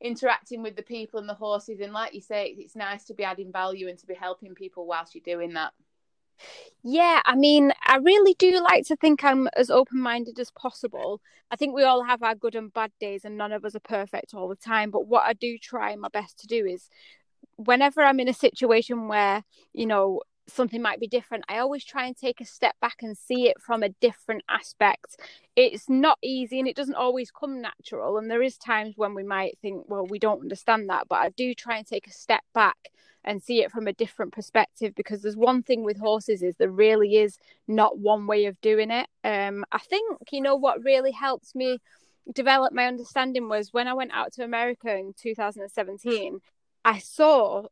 [0.00, 3.24] interacting with the people and the horses, and like you say, it's nice to be
[3.24, 5.72] adding value and to be helping people whilst you're doing that.
[6.82, 11.20] Yeah, I mean, I really do like to think I'm as open minded as possible.
[11.50, 13.80] I think we all have our good and bad days, and none of us are
[13.80, 14.90] perfect all the time.
[14.90, 16.88] But what I do try my best to do is
[17.56, 22.06] whenever I'm in a situation where, you know, something might be different, I always try
[22.06, 25.16] and take a step back and see it from a different aspect.
[25.56, 28.18] It's not easy and it doesn't always come natural.
[28.18, 31.08] And there is times when we might think, well, we don't understand that.
[31.08, 32.76] But I do try and take a step back
[33.24, 36.70] and see it from a different perspective because there's one thing with horses is there
[36.70, 39.06] really is not one way of doing it.
[39.24, 41.78] Um i think you know what really helps me
[42.32, 46.38] develop my understanding was when i went out to america in 2017
[46.84, 47.64] i saw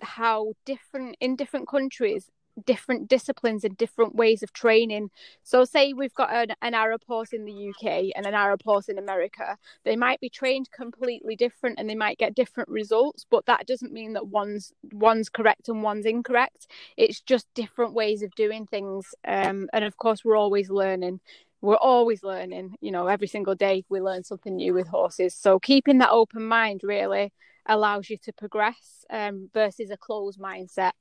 [0.00, 2.28] how different in different countries
[2.64, 5.10] different disciplines and different ways of training.
[5.42, 8.88] So, say we've got an, an Arab horse in the UK and an Arab horse
[8.88, 13.46] in America, they might be trained completely different and they might get different results, but
[13.46, 16.66] that doesn't mean that one's one's correct and one's incorrect.
[16.96, 19.14] It's just different ways of doing things.
[19.26, 21.20] Um, and of course, we're always learning.
[21.62, 22.76] We're always learning.
[22.80, 25.34] You know, every single day we learn something new with horses.
[25.34, 27.32] So, keeping that open mind really
[27.66, 30.92] allows you to progress um, versus a closed mindset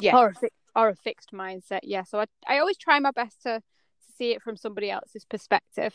[0.00, 0.16] yeah.
[0.16, 0.34] or a
[0.76, 1.80] or a fixed mindset.
[1.82, 2.04] Yeah.
[2.04, 5.94] So I, I always try my best to, to see it from somebody else's perspective.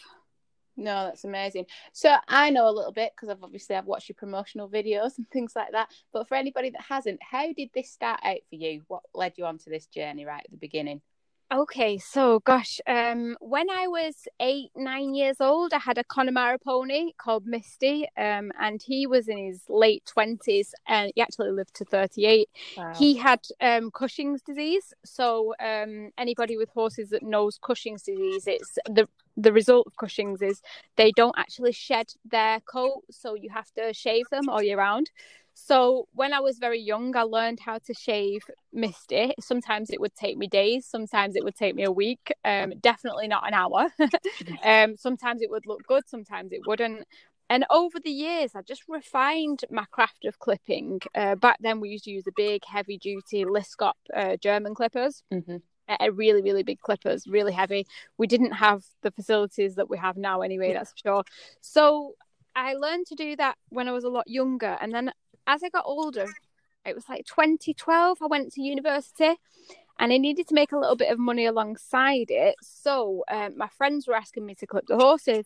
[0.77, 1.65] No, that's amazing.
[1.91, 5.29] So I know a little bit because I've obviously I've watched your promotional videos and
[5.29, 5.89] things like that.
[6.13, 8.83] But for anybody that hasn't, how did this start out for you?
[8.87, 11.01] What led you onto this journey right at the beginning?
[11.51, 16.59] Okay, so gosh, um, when I was eight, nine years old, I had a Connemara
[16.59, 21.73] pony called Misty, um, and he was in his late twenties, and he actually lived
[21.75, 22.49] to thirty-eight.
[22.77, 22.93] Wow.
[22.95, 24.93] He had um, Cushing's disease.
[25.03, 30.43] So, um, anybody with horses that knows Cushing's disease, it's the the result of Cushing's
[30.43, 30.61] is
[30.97, 35.09] they don't actually shed their coat, so you have to shave them all year round.
[35.65, 38.41] So when I was very young, I learned how to shave
[38.73, 39.33] Misty.
[39.39, 42.31] Sometimes it would take me days, sometimes it would take me a week.
[42.45, 43.87] Um, definitely not an hour.
[44.63, 47.05] um, sometimes it would look good, sometimes it wouldn't.
[47.51, 51.01] And over the years, I just refined my craft of clipping.
[51.13, 55.23] Uh, back then, we used to use the big, heavy duty Aesculap uh, German clippers.
[55.33, 55.57] Mm-hmm
[56.11, 57.83] really really big clippers really heavy
[58.19, 61.23] we didn't have the facilities that we have now anyway that's for sure
[61.61, 62.13] so
[62.55, 65.11] i learned to do that when i was a lot younger and then
[65.47, 66.27] as I got older,
[66.85, 69.35] it was like 2012, I went to university
[69.99, 72.55] and I needed to make a little bit of money alongside it.
[72.61, 75.45] So um, my friends were asking me to clip the horses.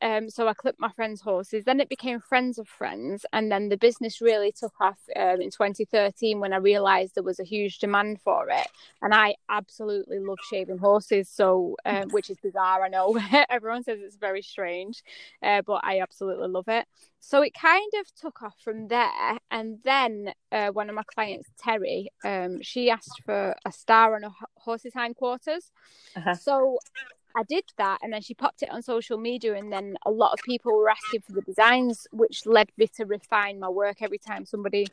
[0.00, 1.64] Um, so I clipped my friends' horses.
[1.64, 5.50] Then it became friends of friends, and then the business really took off um, in
[5.50, 8.66] 2013 when I realised there was a huge demand for it.
[9.02, 12.84] And I absolutely love shaving horses, so um, which is bizarre.
[12.84, 13.18] I know
[13.50, 15.02] everyone says it's very strange,
[15.42, 16.86] uh, but I absolutely love it.
[17.20, 21.48] So it kind of took off from there, and then uh, one of my clients,
[21.58, 25.72] Terry, um, she asked for a star on a horse's hindquarters.
[26.16, 26.34] Uh-huh.
[26.34, 26.78] So
[27.38, 30.32] I did that and then she popped it on social media and then a lot
[30.32, 34.02] of people were asking for the designs which led me to refine my work.
[34.02, 34.88] Every time somebody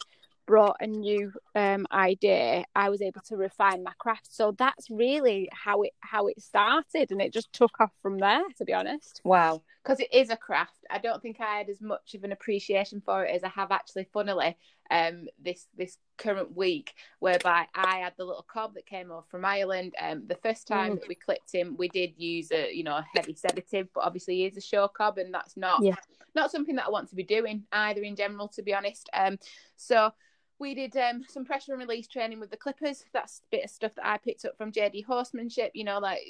[0.46, 4.32] brought a new um, idea I was able to refine my craft.
[4.32, 8.44] So that's really how it how it started and it just took off from there
[8.60, 9.22] to be honest.
[9.24, 9.64] Wow.
[9.84, 13.02] Because it is a craft I don't think I had as much of an appreciation
[13.06, 14.58] for it as I have actually funnily
[14.92, 19.46] um, this this current week, whereby I had the little cob that came over from
[19.46, 19.94] Ireland.
[20.00, 21.00] Um, the first time mm.
[21.00, 24.36] that we clipped him, we did use a you know a heavy sedative, but obviously
[24.36, 25.96] he is a show cob, and that's not yeah.
[26.36, 29.10] not something that I want to be doing either in general, to be honest.
[29.14, 29.38] Um,
[29.76, 30.12] so
[30.60, 33.04] we did um, some pressure and release training with the clippers.
[33.14, 36.22] That's a bit of stuff that I picked up from JD Horsemanship, you know, like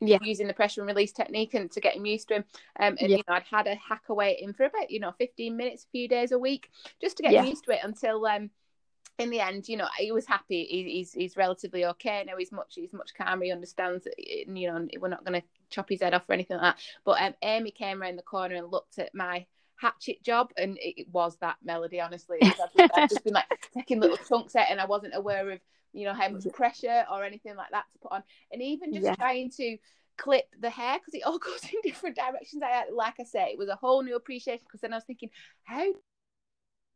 [0.00, 0.18] yeah.
[0.20, 2.44] using the pressure and release technique and to get him used to him.
[2.78, 3.16] Um, and, yeah.
[3.16, 5.90] you know, I'd had a hack away in for about, you know, 15 minutes, a
[5.90, 7.44] few days a week, just to get yeah.
[7.44, 8.50] used to it until, um,
[9.18, 10.64] in the end, you know, he was happy.
[10.64, 12.36] He, he's he's relatively okay now.
[12.36, 13.44] He's much he's much calmer.
[13.44, 16.56] He understands that you know we're not going to chop his head off or anything
[16.56, 16.82] like that.
[17.04, 19.46] But um, Amy came around the corner and looked at my
[19.84, 24.16] hatchet job and it was that melody honestly I've, I've just been like taking little
[24.16, 25.60] chunks out and I wasn't aware of
[25.92, 29.04] you know how much pressure or anything like that to put on and even just
[29.04, 29.14] yeah.
[29.14, 29.76] trying to
[30.16, 32.62] clip the hair because it all goes in different directions.
[32.62, 35.30] I like I say, it was a whole new appreciation because then I was thinking,
[35.64, 35.92] how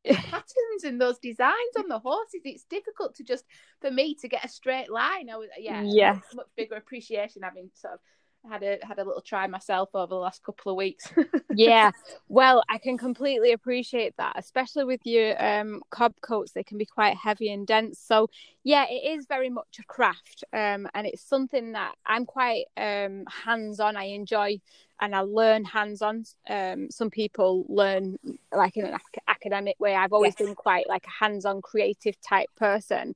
[0.06, 2.40] patterns and those designs on the horses.
[2.44, 3.44] It's difficult to just
[3.80, 5.28] for me to get a straight line.
[5.30, 8.00] I was yeah, yeah, much bigger appreciation having sort of
[8.48, 11.10] had a had a little try myself over the last couple of weeks.
[11.54, 11.90] yeah,
[12.28, 16.52] well, I can completely appreciate that, especially with your um, cob coats.
[16.52, 17.98] They can be quite heavy and dense.
[17.98, 18.28] So
[18.64, 23.24] yeah, it is very much a craft, um, and it's something that I'm quite um,
[23.44, 23.96] hands on.
[23.96, 24.60] I enjoy
[25.00, 26.24] and I learn hands on.
[26.48, 28.18] Um, some people learn
[28.52, 29.94] like in an ac- academic way.
[29.94, 30.46] I've always yes.
[30.46, 33.14] been quite like a hands on creative type person.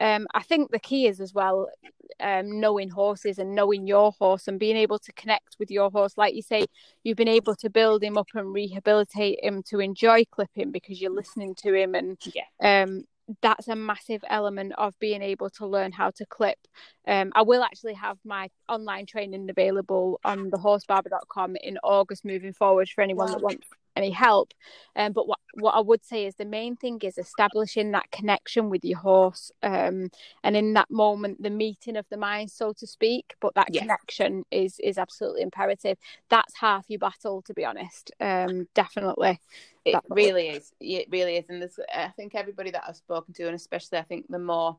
[0.00, 1.68] Um, I think the key is as well
[2.20, 6.16] um, knowing horses and knowing your horse and being able to connect with your horse.
[6.16, 6.66] Like you say,
[7.02, 11.10] you've been able to build him up and rehabilitate him to enjoy clipping because you're
[11.10, 12.84] listening to him and yeah.
[12.84, 13.04] um,
[13.40, 16.58] that's a massive element of being able to learn how to clip.
[17.06, 22.88] Um, I will actually have my online training available on thehorsebarber.com in August moving forward
[22.88, 24.52] for anyone that wants any help.
[24.96, 28.70] Um, but what what I would say is the main thing is establishing that connection
[28.70, 30.10] with your horse, um,
[30.42, 33.34] and in that moment, the meeting of the mind, so to speak.
[33.40, 33.82] But that yes.
[33.82, 35.98] connection is is absolutely imperative.
[36.28, 38.10] That's half your battle, to be honest.
[38.20, 39.40] Um, definitely.
[39.84, 40.72] It really is.
[40.80, 44.02] It really is, and there's, I think everybody that I've spoken to, and especially I
[44.02, 44.78] think the more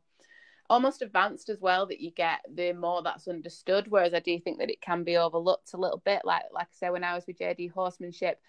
[0.69, 4.57] almost advanced as well that you get the more that's understood whereas i do think
[4.57, 7.23] that it can be overlooked a little bit like like i say when i was
[7.27, 8.39] with jd horsemanship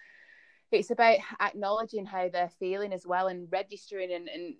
[0.71, 4.55] it's about acknowledging how they're feeling as well and registering and, and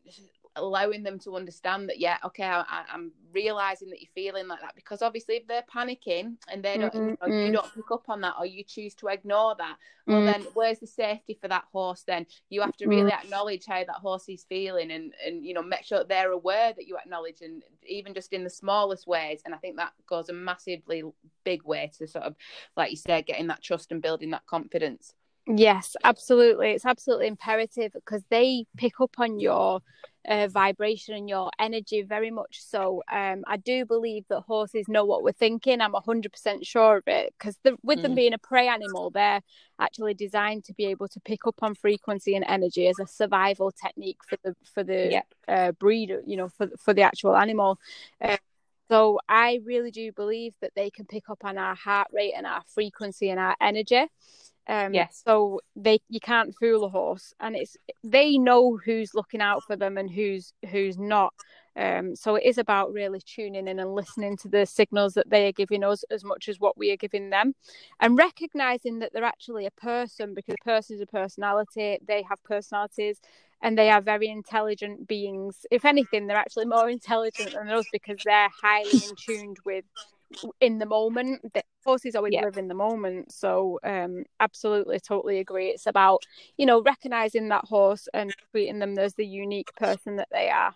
[0.58, 4.76] allowing them to understand that yeah okay I, am realizing that you're feeling like that
[4.76, 7.32] because obviously if they're panicking and they don't mm-hmm.
[7.32, 10.26] you, don't pick up on that or you choose to ignore that well mm-hmm.
[10.26, 13.26] then where's the safety for that horse then you have to really mm-hmm.
[13.26, 16.88] acknowledge how that horse is feeling and and you know make sure they're aware that
[16.88, 20.34] you acknowledge and even just in the smallest ways and i think that goes a
[20.34, 21.04] massively
[21.44, 22.36] big way to sort of
[22.76, 25.14] like you said getting that trust and building that confidence
[25.48, 26.72] Yes, absolutely.
[26.72, 29.82] It's absolutely imperative because they pick up on your
[30.28, 33.02] uh, vibration and your energy very much so.
[33.10, 35.80] Um, I do believe that horses know what we're thinking.
[35.80, 38.02] I'm 100% sure of it because with mm.
[38.02, 39.42] them being a prey animal, they're
[39.80, 43.72] actually designed to be able to pick up on frequency and energy as a survival
[43.72, 45.22] technique for the for the yeah.
[45.48, 47.80] uh, breed, you know, for for the actual animal.
[48.20, 48.38] Uh,
[48.90, 52.46] so I really do believe that they can pick up on our heart rate and
[52.46, 54.08] our frequency and our energy.
[54.70, 55.22] Um, yes.
[55.26, 59.76] So they you can't fool a horse, and it's they know who's looking out for
[59.76, 61.34] them and who's who's not.
[61.78, 65.48] Um, so it is about really tuning in and listening to the signals that they
[65.48, 67.54] are giving us as much as what we are giving them,
[68.00, 72.00] and recognizing that they're actually a person because a person is a personality.
[72.06, 73.22] They have personalities,
[73.62, 75.66] and they are very intelligent beings.
[75.72, 79.86] If anything, they're actually more intelligent than us because they're highly in tuned with
[80.60, 81.54] in the moment.
[81.54, 82.44] The horses always yeah.
[82.44, 83.32] live in the moment.
[83.32, 85.68] So um absolutely totally agree.
[85.68, 86.24] It's about,
[86.58, 90.76] you know, recognizing that horse and treating them as the unique person that they are.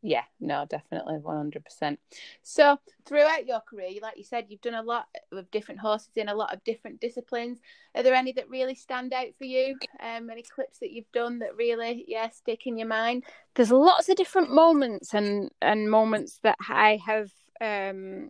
[0.00, 1.98] Yeah, no, definitely 100%.
[2.42, 6.28] So, throughout your career, like you said, you've done a lot of different horses in
[6.28, 7.58] a lot of different disciplines.
[7.96, 9.76] Are there any that really stand out for you?
[10.00, 13.24] Um, any clips that you've done that really, yeah, stick in your mind?
[13.56, 18.28] There's lots of different moments and and moments that I have um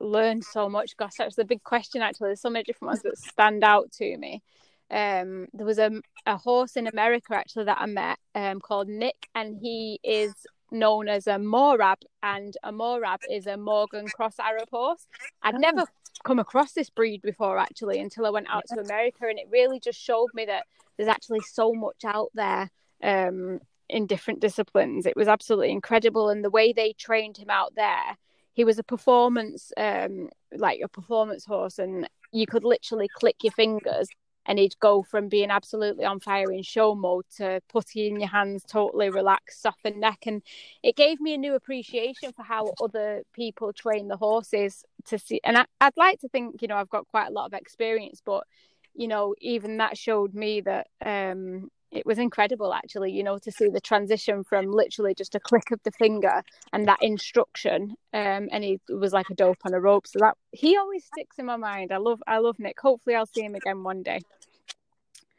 [0.00, 0.96] learned so much.
[0.96, 2.02] Gosh, that's the big question.
[2.02, 4.42] Actually, there's so many different ones that stand out to me.
[4.90, 5.90] Um, there was a
[6.26, 10.34] a horse in America actually that I met um, called Nick, and he is
[10.72, 15.06] known as a Morab, and a Morab is a Morgan Cross Arab horse.
[15.42, 15.58] I'd oh.
[15.58, 15.84] never
[16.24, 19.80] come across this breed before actually until I went out to America, and it really
[19.80, 20.64] just showed me that
[20.96, 22.70] there's actually so much out there
[23.02, 25.06] um, in different disciplines.
[25.06, 28.16] It was absolutely incredible, and the way they trained him out there
[28.52, 33.52] he was a performance um like a performance horse and you could literally click your
[33.52, 34.08] fingers
[34.46, 38.28] and he'd go from being absolutely on fire in show mode to putty in your
[38.28, 40.24] hands, totally relaxed, softened neck.
[40.26, 40.42] And
[40.82, 45.40] it gave me a new appreciation for how other people train the horses to see.
[45.44, 48.22] And I, would like to think, you know, I've got quite a lot of experience,
[48.24, 48.44] but,
[48.94, 53.50] you know, even that showed me that um, it was incredible actually you know to
[53.50, 58.48] see the transition from literally just a click of the finger and that instruction um
[58.52, 61.46] and he was like a dope on a rope so that he always sticks in
[61.46, 64.20] my mind i love i love nick hopefully i'll see him again one day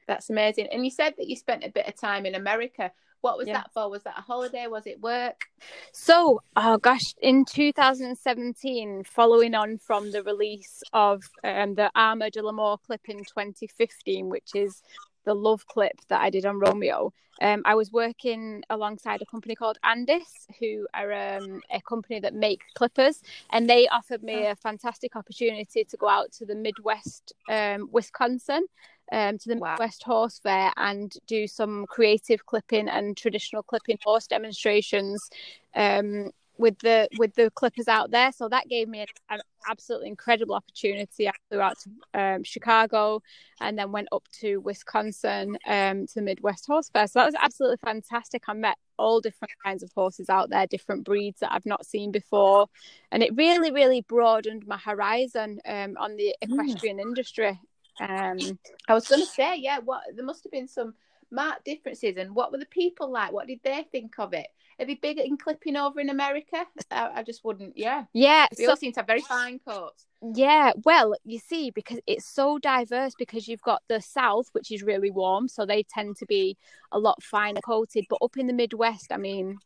[0.08, 3.38] that's amazing and you said that you spent a bit of time in america what
[3.38, 3.54] was yeah.
[3.54, 3.90] that for?
[3.90, 4.66] Was that a holiday?
[4.68, 5.42] Was it work?
[5.94, 12.42] So, oh gosh, in 2017, following on from the release of um, the Armor de
[12.42, 14.82] l'Amour clip in 2015, which is
[15.26, 19.56] the love clip that I did on Romeo, um, I was working alongside a company
[19.56, 24.56] called Andis, who are um, a company that make clippers, and they offered me a
[24.56, 28.66] fantastic opportunity to go out to the Midwest, um, Wisconsin,
[29.12, 29.72] um, to the wow.
[29.72, 35.30] Midwest Horse Fair and do some creative clipping and traditional clipping horse demonstrations
[35.76, 38.32] um, with the with the clippers out there.
[38.32, 41.28] So that gave me an, an absolutely incredible opportunity.
[41.28, 43.21] I flew out to um, Chicago
[43.60, 47.08] and then went up to Wisconsin um, to the Midwest Horse Fair.
[47.08, 48.43] So that was absolutely fantastic.
[48.47, 52.12] I met all different kinds of horses out there, different breeds that I've not seen
[52.12, 52.67] before,
[53.12, 56.52] and it really, really broadened my horizon um, on the mm.
[56.52, 57.02] equestrian mm.
[57.02, 57.60] industry.
[58.00, 58.38] Um,
[58.88, 60.93] I was going to say, yeah, what there must have been some
[61.32, 63.32] marked differences, and what were the people like?
[63.32, 64.47] What did they think of it?
[64.82, 66.65] Are they big in clipping over in America?
[66.89, 67.78] I, I just wouldn't.
[67.78, 68.48] Yeah, yeah.
[68.58, 70.08] They so, all seem to have very fine coats.
[70.34, 74.82] Yeah, well, you see, because it's so diverse, because you've got the south, which is
[74.82, 76.58] really warm, so they tend to be
[76.91, 78.06] a lot finer coated.
[78.10, 79.58] But up in the Midwest, I mean,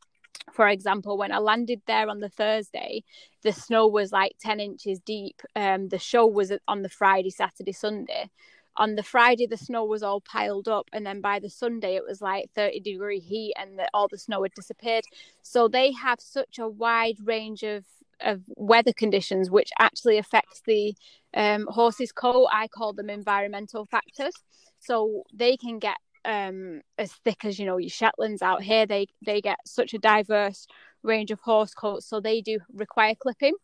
[0.52, 3.04] for example, when I landed there on the Thursday,
[3.42, 5.42] the snow was like 10 inches deep.
[5.56, 8.30] Um, the show was on the Friday, Saturday, Sunday
[8.78, 12.04] on the Friday the snow was all piled up, and then by the Sunday it
[12.08, 15.04] was like 30 degree heat, and the, all the snow had disappeared.
[15.42, 17.86] So they have such a wide range of
[18.22, 20.96] of weather conditions, which actually affects the
[21.34, 22.48] um, horse's coat.
[22.52, 24.34] I call them environmental factors.
[24.80, 28.86] So they can get um, as thick as you know your Shetlands out here.
[28.86, 30.68] They they get such a diverse
[31.06, 33.56] range of horse coats, so they do require clipping.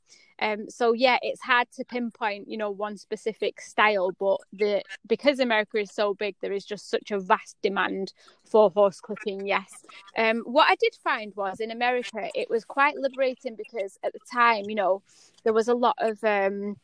[0.41, 5.39] Um, so yeah, it's hard to pinpoint, you know, one specific style, but the because
[5.39, 8.13] America is so big, there is just such a vast demand
[8.49, 9.45] for horse clipping.
[9.45, 9.71] Yes.
[10.17, 14.19] Um, what I did find was in America, it was quite liberating because at the
[14.34, 15.04] time, you know,
[15.43, 16.77] there was a lot of um,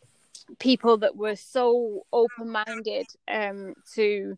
[0.60, 4.38] people that were so open-minded um, to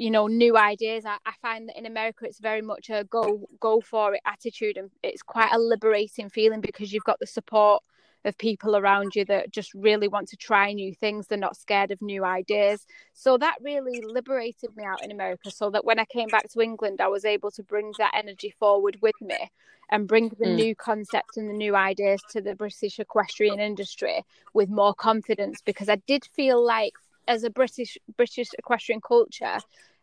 [0.00, 3.46] you know new ideas I, I, find that in america it's very much a go
[3.60, 7.82] go for it attitude and it's quite a liberating feeling because you've got the support
[8.24, 11.26] of people around you that just really want to try new things.
[11.26, 12.86] They're not scared of new ideas.
[13.14, 15.50] So that really liberated me out in America.
[15.50, 18.54] So that when I came back to England, I was able to bring that energy
[18.58, 19.50] forward with me
[19.90, 20.54] and bring the mm.
[20.54, 24.22] new concepts and the new ideas to the British equestrian industry
[24.54, 26.92] with more confidence because I did feel like
[27.30, 29.58] as a British British equestrian culture,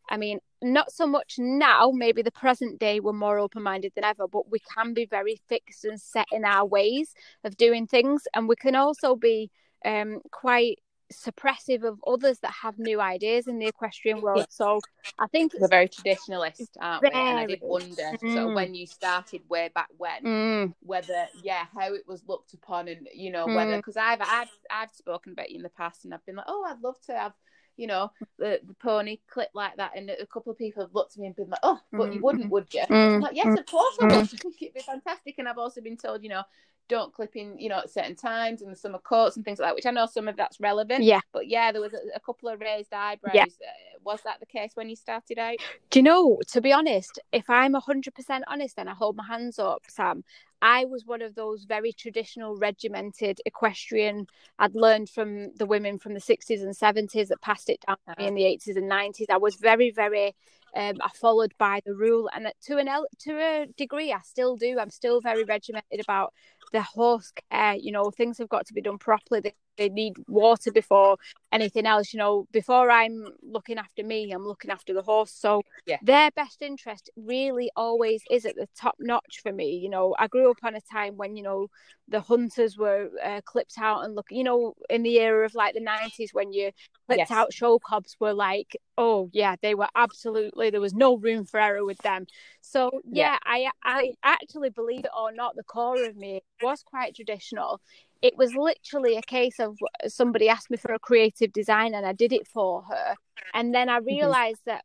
[0.09, 4.05] I mean, not so much now, maybe the present day we're more open minded than
[4.05, 7.13] ever, but we can be very fixed and set in our ways
[7.43, 8.23] of doing things.
[8.33, 9.51] And we can also be
[9.85, 10.79] um, quite
[11.11, 14.45] suppressive of others that have new ideas in the equestrian world.
[14.49, 14.79] So
[15.19, 17.09] I think we're very traditionalist, aren't we?
[17.09, 18.33] And I did wonder, mm.
[18.33, 20.73] so when you started way back when, mm.
[20.81, 24.01] whether yeah, how it was looked upon, and you know whether because mm.
[24.01, 26.81] I've I've I've spoken about you in the past, and I've been like, oh, I'd
[26.81, 27.33] love to have
[27.77, 29.91] you know, the, the pony clip like that.
[29.95, 32.21] And a couple of people have looked at me and been like, oh, but you
[32.21, 32.81] wouldn't, would you?
[32.81, 33.21] Mm.
[33.21, 34.13] Like, yes, of course I would.
[34.13, 35.35] I think it'd be fantastic.
[35.37, 36.41] And I've also been told, you know,
[36.89, 39.69] don't clip in, you know, at certain times and the summer coats and things like
[39.69, 41.03] that, which I know some of that's relevant.
[41.03, 41.21] Yeah.
[41.31, 43.33] But yeah, there was a, a couple of raised eyebrows.
[43.33, 43.43] Yeah.
[43.43, 45.57] Uh, was that the case when you started out?
[45.89, 49.59] Do you know, to be honest, if I'm 100% honest and I hold my hands
[49.59, 50.23] up, Sam,
[50.61, 54.27] I was one of those very traditional, regimented equestrian.
[54.57, 58.25] I'd learned from the women from the 60s and 70s that passed it down uh-huh.
[58.25, 59.25] in the 80s and 90s.
[59.29, 60.35] I was very, very
[60.75, 62.87] um, I followed by the rule, and to an
[63.19, 64.77] to a degree, I still do.
[64.79, 66.33] I'm still very regimented about
[66.71, 67.71] the horse care.
[67.71, 69.55] Uh, you know, things have got to be done properly.
[69.77, 71.17] They need water before
[71.51, 72.13] anything else.
[72.13, 75.31] You know, before I'm looking after me, I'm looking after the horse.
[75.31, 75.97] So yeah.
[76.01, 79.75] their best interest really always is at the top notch for me.
[79.75, 81.67] You know, I grew up on a time when you know
[82.07, 84.27] the hunters were uh, clipped out and look.
[84.29, 86.71] You know, in the era of like the '90s when you
[87.07, 87.31] clipped yes.
[87.31, 91.59] out show cobs were like, oh yeah, they were absolutely there was no room for
[91.59, 92.25] error with them.
[92.61, 93.71] So yeah, yeah.
[93.83, 97.81] I I actually believe it or not, the core of me was quite traditional.
[98.21, 99.77] It was literally a case of
[100.07, 103.15] somebody asked me for a creative design and I did it for her.
[103.53, 104.07] And then I mm-hmm.
[104.07, 104.71] realized mm-hmm.
[104.71, 104.83] that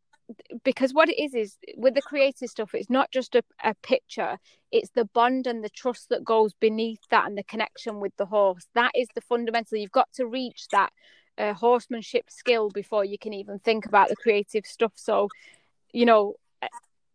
[0.64, 4.38] because what it is is with the creative stuff it's not just a, a picture
[4.70, 8.26] it's the bond and the trust that goes beneath that and the connection with the
[8.26, 10.90] horse that is the fundamental you've got to reach that
[11.38, 15.28] uh, horsemanship skill before you can even think about the creative stuff so
[15.92, 16.34] you know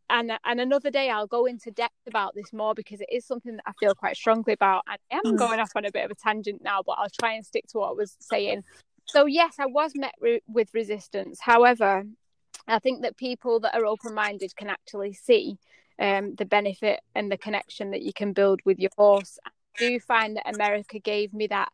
[0.09, 3.55] and and another day I'll go into depth about this more because it is something
[3.55, 4.83] that I feel quite strongly about.
[4.87, 5.37] And I am mm.
[5.37, 7.79] going off on a bit of a tangent now, but I'll try and stick to
[7.79, 8.63] what I was saying.
[9.05, 11.39] So yes, I was met re- with resistance.
[11.41, 12.03] However,
[12.67, 15.57] I think that people that are open-minded can actually see
[15.99, 19.39] um, the benefit and the connection that you can build with your horse.
[19.45, 21.69] I do find that America gave me that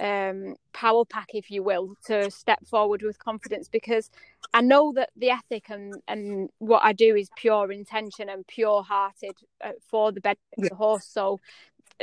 [0.00, 4.10] um, power pack, if you will, to step forward with confidence because
[4.52, 8.82] I know that the ethic and, and what I do is pure intention and pure
[8.82, 10.64] hearted uh, for the benefit yeah.
[10.64, 11.06] of the horse.
[11.06, 11.40] So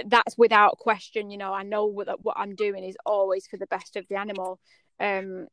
[0.06, 1.30] that's without question.
[1.30, 4.16] You know, I know that what I'm doing is always for the best of the
[4.16, 4.60] animal.
[5.00, 5.48] Um,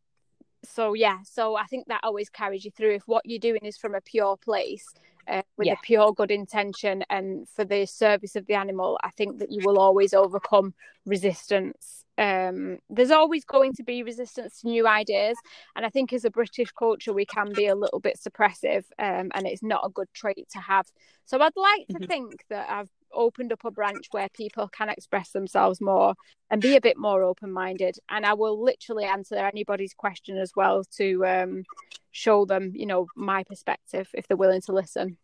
[0.65, 2.95] so yeah, so I think that always carries you through.
[2.95, 4.87] If what you're doing is from a pure place,
[5.29, 5.75] uh, with yeah.
[5.75, 9.63] a pure good intention and for the service of the animal, I think that you
[9.65, 10.75] will always overcome
[11.07, 12.05] resistance.
[12.17, 15.37] Um, there's always going to be resistance to new ideas,
[15.77, 19.31] and I think as a British culture, we can be a little bit suppressive, um,
[19.35, 20.87] and it's not a good trait to have.
[21.27, 22.05] So I'd like to mm-hmm.
[22.05, 26.15] think that I've opened up a branch where people can express themselves more
[26.51, 27.97] and be a bit more open minded.
[28.09, 31.65] And I will literally answer anybody's question as well to um,
[32.11, 35.17] show them, you know, my perspective if they're willing to listen.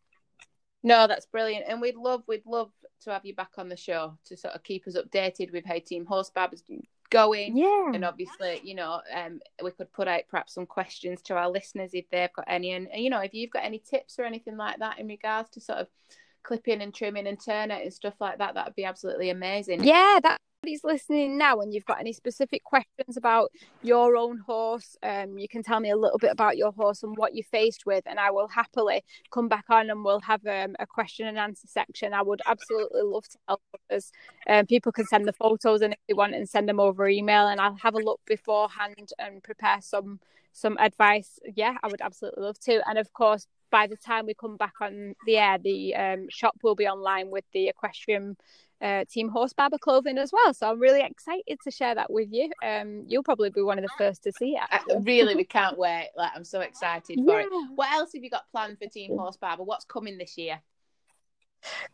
[0.85, 2.70] No, that's brilliant, and we'd love we'd love
[3.05, 5.78] to have you back on the show to sort of keep us updated with how
[5.78, 6.62] Team Horse Barbers
[7.09, 7.57] going.
[7.57, 11.49] Yeah, and obviously, you know, um, we could put out perhaps some questions to our
[11.49, 14.59] listeners if they've got any, and you know, if you've got any tips or anything
[14.59, 15.89] like that in regards to sort of
[16.45, 19.82] clipping and trimming and turning and stuff like that, that would be absolutely amazing.
[19.82, 23.51] Yeah, that he's listening now and you've got any specific questions about
[23.82, 27.16] your own horse, um, you can tell me a little bit about your horse and
[27.16, 30.74] what you're faced with, and I will happily come back on and we'll have um,
[30.78, 32.12] a question and answer section.
[32.12, 33.62] I would absolutely love to help
[33.95, 34.11] us.
[34.49, 37.49] Um, people can send the photos and if they want and send them over email,
[37.49, 40.20] and I'll have a look beforehand and prepare some
[40.55, 41.39] some advice.
[41.55, 42.81] Yeah, I would absolutely love to.
[42.89, 46.57] And of course, by the time we come back on the air, the um, shop
[46.63, 48.37] will be online with the equestrian
[48.81, 50.55] uh, Team Horse Barber clothing as well.
[50.55, 52.51] So I'm really excited to share that with you.
[52.65, 55.03] Um, you'll probably be one of the first to see it.
[55.05, 56.11] Really, we can't wait.
[56.17, 57.47] Like I'm so excited for yeah.
[57.47, 57.71] it.
[57.75, 59.65] What else have you got planned for Team Horse Barber?
[59.65, 60.61] What's coming this year?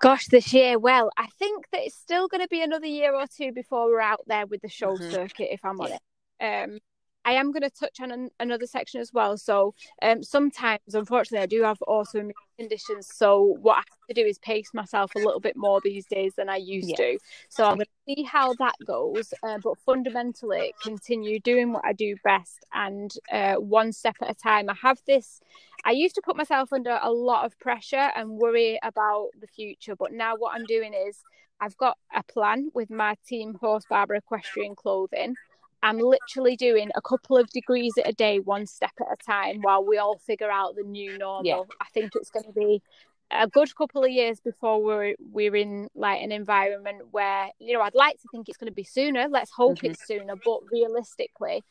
[0.01, 3.27] Gosh, this year, well, I think that it's still going to be another year or
[3.27, 5.11] two before we're out there with the show mm-hmm.
[5.11, 6.01] circuit, if I'm honest.
[6.41, 6.81] Um,
[7.25, 9.37] I am going to touch on an, another section as well.
[9.37, 13.09] So um, sometimes, unfortunately, I do have autoimmune conditions.
[13.14, 16.35] So what I have to do is pace myself a little bit more these days
[16.37, 16.97] than I used yeah.
[16.97, 17.18] to.
[17.49, 19.35] So I'm going to see how that goes.
[19.43, 24.35] Uh, but fundamentally, continue doing what I do best and uh, one step at a
[24.35, 24.71] time.
[24.71, 25.41] I have this.
[25.85, 29.97] I used to put myself under a lot of pressure and worry about the future,
[29.97, 31.23] but now what I'm doing is
[31.61, 35.37] I've got a plan with my team Horse Barber Equestrian Clothing.
[35.83, 39.61] I'm literally doing a couple of degrees at a day, one step at a time,
[39.62, 41.45] while we all figure out the new normal.
[41.45, 41.76] Yeah.
[41.81, 42.83] I think it's going to be
[43.31, 47.81] a good couple of years before we're we're in like an environment where you know
[47.81, 49.28] I'd like to think it's going to be sooner.
[49.28, 49.87] Let's hope mm-hmm.
[49.87, 51.62] it's sooner, but realistically,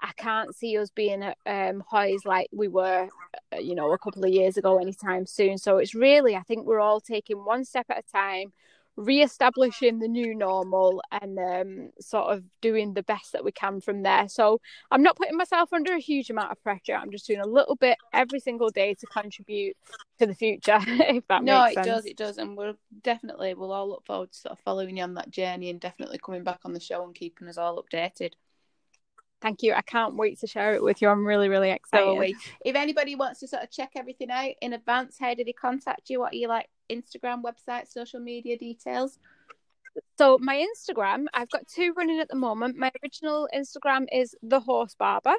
[0.00, 3.08] I can't see us being at um, Hoys like we were,
[3.52, 5.58] uh, you know, a couple of years ago anytime soon.
[5.58, 8.52] So it's really, I think we're all taking one step at a time
[8.98, 14.02] re-establishing the new normal and um, sort of doing the best that we can from
[14.02, 17.38] there so i'm not putting myself under a huge amount of pressure i'm just doing
[17.38, 19.76] a little bit every single day to contribute
[20.18, 21.86] to the future if that no it sense.
[21.86, 25.04] does it does and we'll definitely we'll all look forward to sort of following you
[25.04, 28.32] on that journey and definitely coming back on the show and keeping us all updated
[29.40, 29.72] Thank you.
[29.72, 31.08] I can't wait to share it with you.
[31.08, 32.34] I'm really, really excited.
[32.34, 35.52] So if anybody wants to sort of check everything out in advance, how did he
[35.52, 36.18] contact you?
[36.18, 39.18] What are you like Instagram, website, social media details?
[40.18, 42.76] So my Instagram, I've got two running at the moment.
[42.76, 45.34] My original Instagram is the Horse Barber,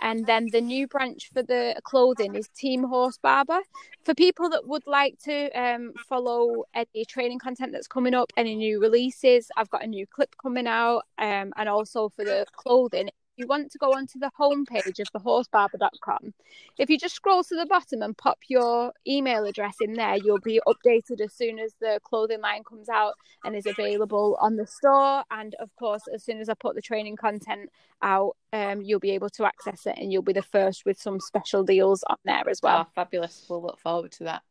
[0.00, 3.60] and then the new branch for the clothing is Team Horse Barber.
[4.04, 8.54] For people that would like to um, follow any training content that's coming up, any
[8.54, 13.10] new releases, I've got a new clip coming out, um, and also for the clothing,
[13.36, 16.34] you want to go onto the homepage of thehorsebarber.com.
[16.78, 20.40] If you just scroll to the bottom and pop your email address in there, you'll
[20.40, 23.14] be updated as soon as the clothing line comes out
[23.44, 25.24] and is available on the store.
[25.30, 27.70] And of course, as soon as I put the training content
[28.02, 31.20] out, um, you'll be able to access it and you'll be the first with some
[31.20, 32.86] special deals on there as well.
[32.86, 33.46] Oh, fabulous.
[33.48, 34.42] We'll look forward to that.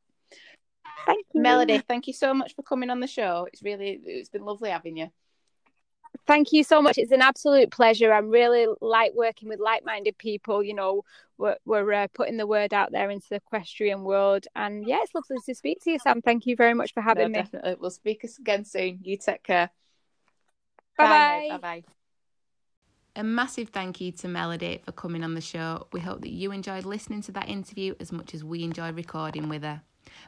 [1.06, 1.42] Thank you.
[1.42, 3.48] Melody, thank you so much for coming on the show.
[3.52, 5.10] It's really, it's been lovely having you.
[6.26, 6.98] Thank you so much.
[6.98, 8.14] It's an absolute pleasure.
[8.14, 10.64] I'm really like working with like-minded people.
[10.64, 11.04] You know,
[11.38, 15.14] we're, we're uh, putting the word out there into the equestrian world, and yeah, it's
[15.14, 16.22] lovely to speak to you, Sam.
[16.22, 17.44] Thank you very much for having no, me.
[17.44, 19.00] Definitely, we'll speak again soon.
[19.04, 19.70] You take care.
[20.98, 21.48] Bye bye.
[21.50, 21.84] Bye bye.
[23.16, 25.88] A massive thank you to Melody for coming on the show.
[25.92, 29.50] We hope that you enjoyed listening to that interview as much as we enjoyed recording
[29.50, 29.82] with her.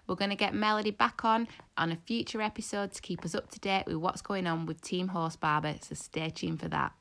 [0.07, 3.49] We're going to get Melody back on on a future episode to keep us up
[3.51, 6.93] to date with what's going on with Team Horse Barber, so stay tuned for that.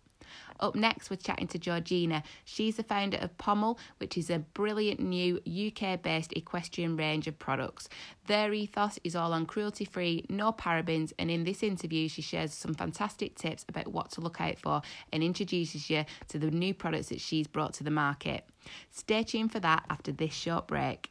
[0.60, 2.22] Up next, we're chatting to Georgina.
[2.44, 7.38] She's the founder of Pommel, which is a brilliant new UK based equestrian range of
[7.38, 7.88] products.
[8.26, 12.52] Their ethos is all on cruelty free, no parabens, and in this interview, she shares
[12.52, 14.82] some fantastic tips about what to look out for
[15.12, 18.44] and introduces you to the new products that she's brought to the market.
[18.90, 21.10] Stay tuned for that after this short break.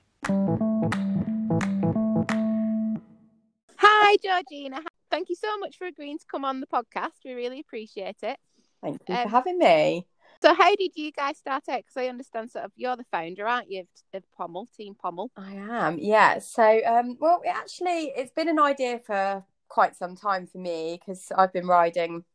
[4.23, 4.81] Georgina.
[5.11, 7.23] Thank you so much for agreeing to come on the podcast.
[7.23, 8.37] We really appreciate it.
[8.81, 10.07] Thank you um, for having me.
[10.41, 11.77] So, how did you guys start out?
[11.77, 15.29] Because I understand sort of you're the founder, aren't you, of Pommel, Team Pommel?
[15.37, 16.39] I am, yeah.
[16.39, 20.99] So, um, well, it actually, it's been an idea for quite some time for me
[20.99, 22.25] because I've been riding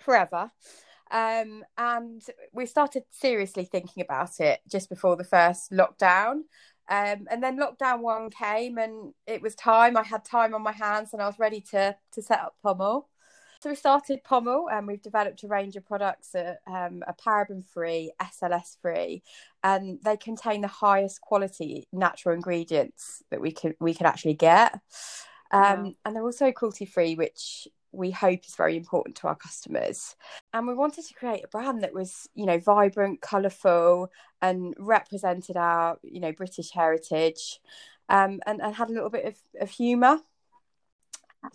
[0.00, 0.50] forever.
[1.10, 2.20] Um, and
[2.52, 6.40] we started seriously thinking about it just before the first lockdown.
[6.88, 9.96] Um, and then lockdown one came, and it was time.
[9.96, 13.08] I had time on my hands, and I was ready to to set up Pommel.
[13.60, 17.64] So we started Pommel and we've developed a range of products that um, are paraben
[17.64, 19.22] free, SLS free,
[19.64, 24.74] and they contain the highest quality natural ingredients that we can we can actually get.
[25.50, 25.92] Um, wow.
[26.04, 27.66] And they're also cruelty free, which
[27.96, 30.16] we hope is very important to our customers.
[30.52, 34.10] And we wanted to create a brand that was, you know, vibrant, colourful,
[34.42, 37.60] and represented our, you know, British heritage,
[38.08, 40.20] um, and, and had a little bit of, of humour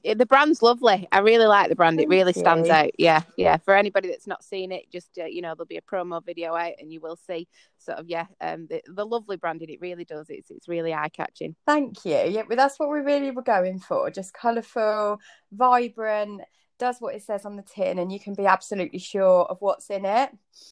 [0.03, 1.07] the brand's lovely.
[1.11, 1.97] I really like the brand.
[1.97, 2.39] Thank it really you.
[2.39, 2.91] stands out.
[2.97, 3.57] Yeah, yeah.
[3.57, 6.55] For anybody that's not seen it, just uh, you know, there'll be a promo video
[6.55, 9.69] out, and you will see sort of yeah, um, the, the lovely branding.
[9.69, 10.27] It really does.
[10.29, 11.55] It's it's really eye catching.
[11.65, 12.17] Thank you.
[12.27, 14.09] Yeah, but that's what we really were going for.
[14.09, 15.19] Just colourful,
[15.51, 16.41] vibrant.
[16.79, 19.89] Does what it says on the tin, and you can be absolutely sure of what's
[19.91, 20.31] in it.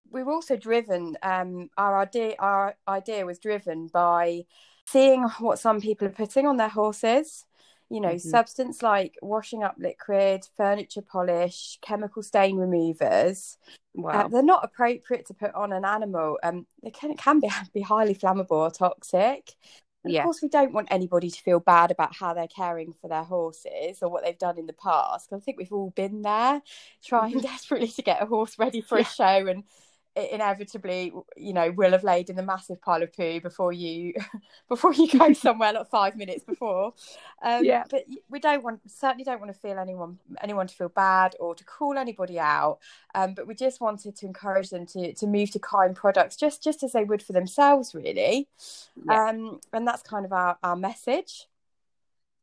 [0.10, 1.18] We were also driven.
[1.22, 4.46] Um, our idea, our idea was driven by
[4.88, 7.46] seeing what some people are putting on their horses
[7.90, 8.30] you know, mm-hmm.
[8.30, 13.58] substance like washing up liquid, furniture polish, chemical stain removers.
[13.98, 14.12] Uh, wow.
[14.12, 16.38] Uh, they're not appropriate to put on an animal.
[16.44, 19.54] Um, they can, can be, be highly flammable or toxic.
[20.04, 20.22] And yeah.
[20.22, 23.24] Of course, we don't want anybody to feel bad about how they're caring for their
[23.24, 25.34] horses or what they've done in the past.
[25.34, 26.62] I think we've all been there,
[27.04, 27.40] trying mm-hmm.
[27.48, 29.06] desperately to get a horse ready for yeah.
[29.06, 29.64] a show and
[30.28, 34.14] inevitably you know will have laid in the massive pile of poo before you
[34.70, 36.94] before you go somewhere like five minutes before.
[37.42, 37.84] Um, yeah.
[37.90, 41.56] but we don't want certainly don't want to feel anyone anyone to feel bad or
[41.56, 42.80] to call anybody out.
[43.16, 46.64] Um, but we just wanted to encourage them to to move to kind products just
[46.64, 48.48] just as they would for themselves really.
[49.06, 49.30] Yeah.
[49.30, 51.48] um, and that's kind of our, our message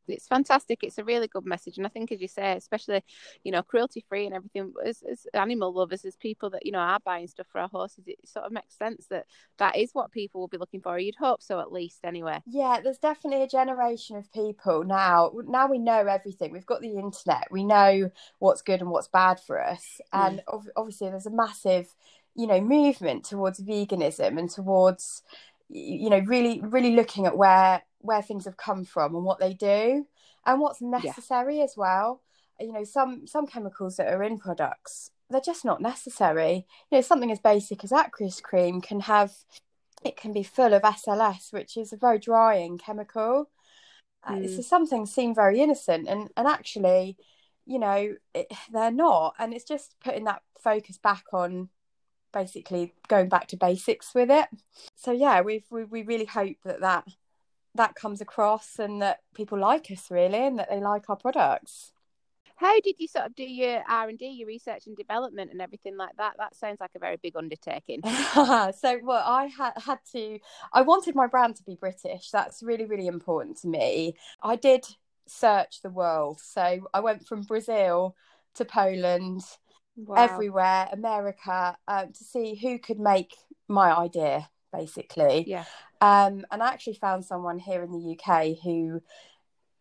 [0.08, 0.82] it's fantastic.
[0.82, 3.02] It's a really good message, and I think, as you say, especially
[3.44, 4.72] you know, cruelty free and everything.
[4.84, 8.04] As, as animal lovers, as people that you know are buying stuff for our horses,
[8.06, 9.26] it sort of makes sense that
[9.58, 10.98] that is what people will be looking for.
[10.98, 12.40] You'd hope so, at least, anyway.
[12.46, 15.32] Yeah, there's definitely a generation of people now.
[15.46, 16.52] Now we know everything.
[16.52, 17.48] We've got the internet.
[17.50, 20.26] We know what's good and what's bad for us, mm.
[20.26, 20.66] and mm.
[20.76, 21.94] obviously, there's a massive,
[22.34, 25.22] you know, movement towards veganism and towards
[25.68, 29.52] you know really really looking at where where things have come from and what they
[29.52, 30.06] do
[30.44, 31.64] and what's necessary yeah.
[31.64, 32.22] as well
[32.60, 37.00] you know some some chemicals that are in products they're just not necessary you know
[37.00, 39.32] something as basic as aqueous cream can have
[40.04, 43.50] it can be full of SLS which is a very drying chemical
[44.28, 44.44] mm.
[44.44, 47.16] uh, so some things seem very innocent and and actually
[47.66, 51.68] you know it, they're not and it's just putting that focus back on
[52.36, 54.48] basically going back to basics with it.
[54.94, 57.04] So yeah we've we, we really hope that that
[57.74, 61.92] that comes across and that people like us really and that they like our products.
[62.56, 66.16] How did you sort of do your r&d your research and development and everything like
[66.16, 66.34] that?
[66.38, 68.02] That sounds like a very big undertaking.
[68.82, 70.38] So well i had had to
[70.72, 72.30] i wanted my brand to be british.
[72.30, 74.16] That's really really important to me.
[74.42, 74.84] I did
[75.26, 76.40] search the world.
[76.40, 78.14] So i went from brazil
[78.54, 79.42] to poland
[79.96, 80.16] wow.
[80.16, 83.34] everywhere america um, to see who could make
[83.68, 85.44] my idea basically.
[85.46, 85.64] Yeah.
[86.00, 89.02] Um, and I actually found someone here in the UK who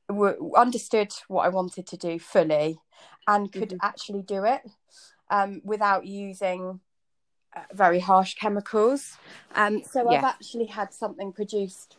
[0.07, 2.79] w- understood what I wanted to do fully
[3.27, 3.85] and could mm-hmm.
[3.85, 4.61] actually do it
[5.29, 6.79] um, without using
[7.55, 9.17] uh, very harsh chemicals.
[9.53, 10.19] Um, so yeah.
[10.19, 11.97] I've actually had something produced,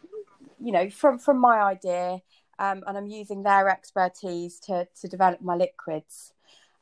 [0.58, 2.22] you know, from from my idea,
[2.58, 6.32] um, and I'm using their expertise to to develop my liquids.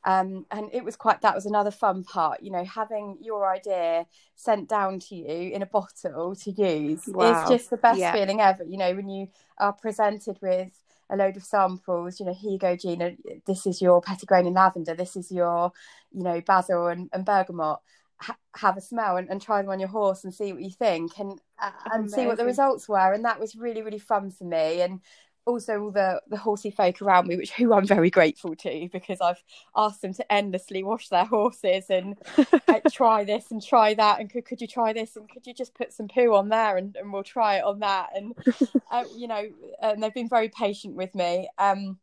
[0.07, 4.05] Um, and it was quite that was another fun part you know having your idea
[4.35, 7.41] sent down to you in a bottle to use wow.
[7.41, 8.13] is just the best yeah.
[8.13, 10.79] feeling ever you know when you are presented with
[11.09, 13.13] a load of samples you know here you go gina
[13.47, 15.71] this is your petitgrain and lavender this is your
[16.11, 17.79] you know basil and, and bergamot
[18.17, 20.69] ha- have a smell and, and, try them on your horse and see what you
[20.69, 24.31] think and uh, and see what the results were and that was really really fun
[24.31, 24.99] for me and
[25.45, 29.21] also all the the horsey folk around me, which who I'm very grateful to because
[29.21, 29.43] I've
[29.75, 32.17] asked them to endlessly wash their horses and
[32.67, 35.53] uh, try this and try that and could could you try this and could you
[35.53, 38.35] just put some poo on there and, and we'll try it on that and
[38.91, 39.43] uh, you know
[39.81, 41.47] and they've been very patient with me.
[41.57, 41.99] Um,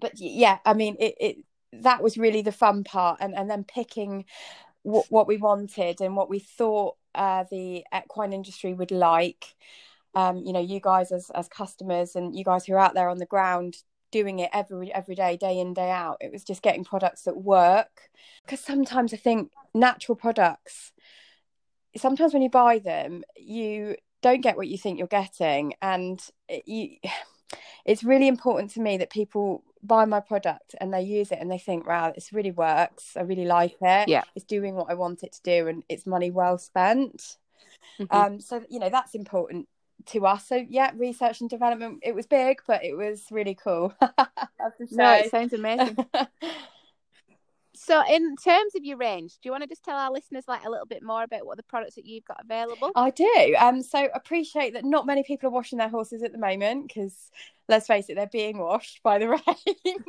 [0.00, 1.36] but yeah, I mean it, it
[1.74, 4.24] that was really the fun part and and then picking
[4.82, 9.54] what what we wanted and what we thought uh, the equine industry would like
[10.14, 13.08] um, you know, you guys as as customers and you guys who are out there
[13.08, 13.76] on the ground
[14.10, 16.18] doing it every every day, day in day out.
[16.20, 18.10] It was just getting products that work.
[18.44, 20.92] Because sometimes I think natural products,
[21.96, 26.68] sometimes when you buy them, you don't get what you think you're getting, and it,
[26.68, 26.96] you.
[27.84, 31.50] It's really important to me that people buy my product and they use it and
[31.50, 33.16] they think, wow, this really works.
[33.16, 34.08] I really like it.
[34.08, 34.22] Yeah.
[34.36, 37.36] It's doing what I want it to do and it's money well spent.
[38.00, 38.16] Mm-hmm.
[38.16, 39.68] Um, so you know that's important
[40.06, 40.46] to us.
[40.46, 42.00] So yeah, research and development.
[42.02, 43.94] It was big, but it was really cool.
[44.90, 45.96] no, it sounds amazing.
[47.74, 50.64] so, in terms of your range, do you want to just tell our listeners like
[50.64, 52.90] a little bit more about what the products that you've got available?
[52.94, 53.56] I do.
[53.58, 57.30] Um, so appreciate that not many people are washing their horses at the moment because
[57.68, 60.04] let's face it, they're being washed by the rain.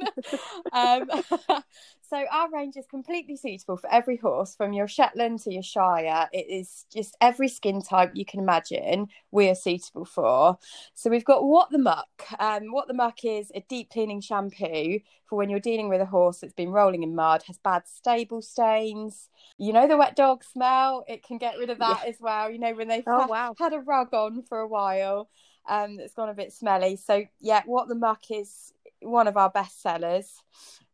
[0.72, 1.10] um,
[2.10, 6.28] so our range is completely suitable for every horse, from your Shetland to your Shire.
[6.32, 10.58] It is just every skin type you can imagine we are suitable for.
[10.94, 12.08] So we've got What the Muck.
[12.40, 16.06] Um, what the Muck is a deep cleaning shampoo for when you're dealing with a
[16.06, 19.30] horse that's been rolling in mud, has bad stable stains.
[19.58, 21.06] You know the wet dog smell.
[21.08, 22.10] It can get rid of that yeah.
[22.10, 22.50] as well.
[22.50, 23.56] You know when they've oh, had, wow.
[23.58, 25.30] had a rug on for a while
[25.68, 26.96] um, that's gone a bit smelly.
[26.96, 30.42] So yeah, what the muck is one of our best sellers.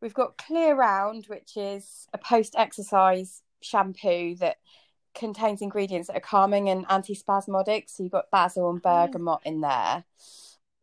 [0.02, 4.58] We've got Clear Round, which is a post-exercise shampoo that
[5.14, 7.90] contains ingredients that are calming and antispasmodic.
[7.90, 10.06] So you've got basil and bergamot in there.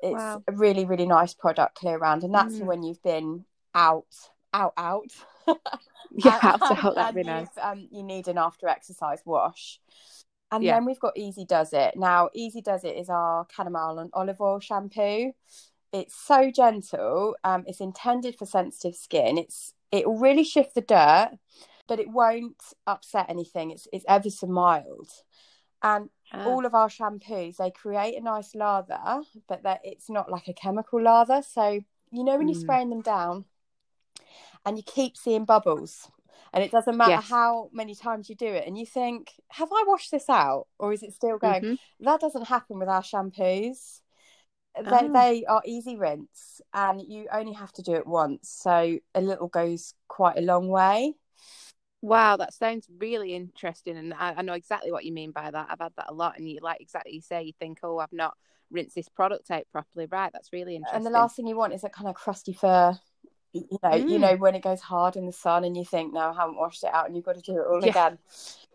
[0.00, 0.42] It's wow.
[0.46, 2.66] a really, really nice product, Clear Round, and that's mm.
[2.66, 4.04] when you've been out,
[4.52, 5.10] out, out.
[6.12, 7.48] yeah, out, out, that'd be nice.
[7.60, 9.80] Um, you need an after exercise wash.
[10.52, 10.74] And yeah.
[10.74, 11.94] then we've got Easy Does It.
[11.96, 15.32] Now, Easy Does It is our chamomile and olive oil shampoo.
[15.92, 17.36] It's so gentle.
[17.42, 19.38] Um, it's intended for sensitive skin.
[19.38, 21.30] It's it will really shift the dirt,
[21.88, 23.70] but it won't upset anything.
[23.70, 25.10] It's it's ever so mild.
[25.82, 26.46] And ah.
[26.46, 30.54] all of our shampoos, they create a nice lather, but that it's not like a
[30.54, 31.42] chemical lather.
[31.42, 31.80] So
[32.10, 32.52] you know when mm.
[32.52, 33.46] you're spraying them down,
[34.64, 36.08] and you keep seeing bubbles
[36.56, 37.28] and it doesn't matter yes.
[37.28, 40.92] how many times you do it and you think have i washed this out or
[40.92, 42.04] is it still going mm-hmm.
[42.04, 44.00] that doesn't happen with our shampoos
[44.74, 45.12] they, oh.
[45.12, 49.48] they are easy rinse and you only have to do it once so a little
[49.48, 51.14] goes quite a long way
[52.02, 55.66] Wow, that sounds really interesting, and I, I, know exactly what you mean by that.
[55.68, 57.42] I've had that a lot, and you like exactly you say.
[57.42, 58.36] You think, oh, I've not
[58.70, 60.30] rinsed this product out properly, right?
[60.32, 60.98] That's really interesting.
[60.98, 62.98] And the last thing you want is a kind of crusty fur
[63.70, 64.10] you know, mm.
[64.10, 66.56] you know when it goes hard in the sun and you think, no, I haven't
[66.56, 67.90] washed it out, and you've got to do it all yeah.
[67.90, 68.18] again.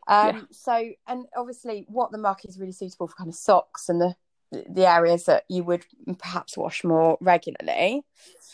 [0.08, 0.42] Um, yeah.
[0.52, 4.16] So, and obviously, what the muck is really suitable for kind of socks and the
[4.52, 5.86] the areas that you would
[6.18, 8.04] perhaps wash more regularly.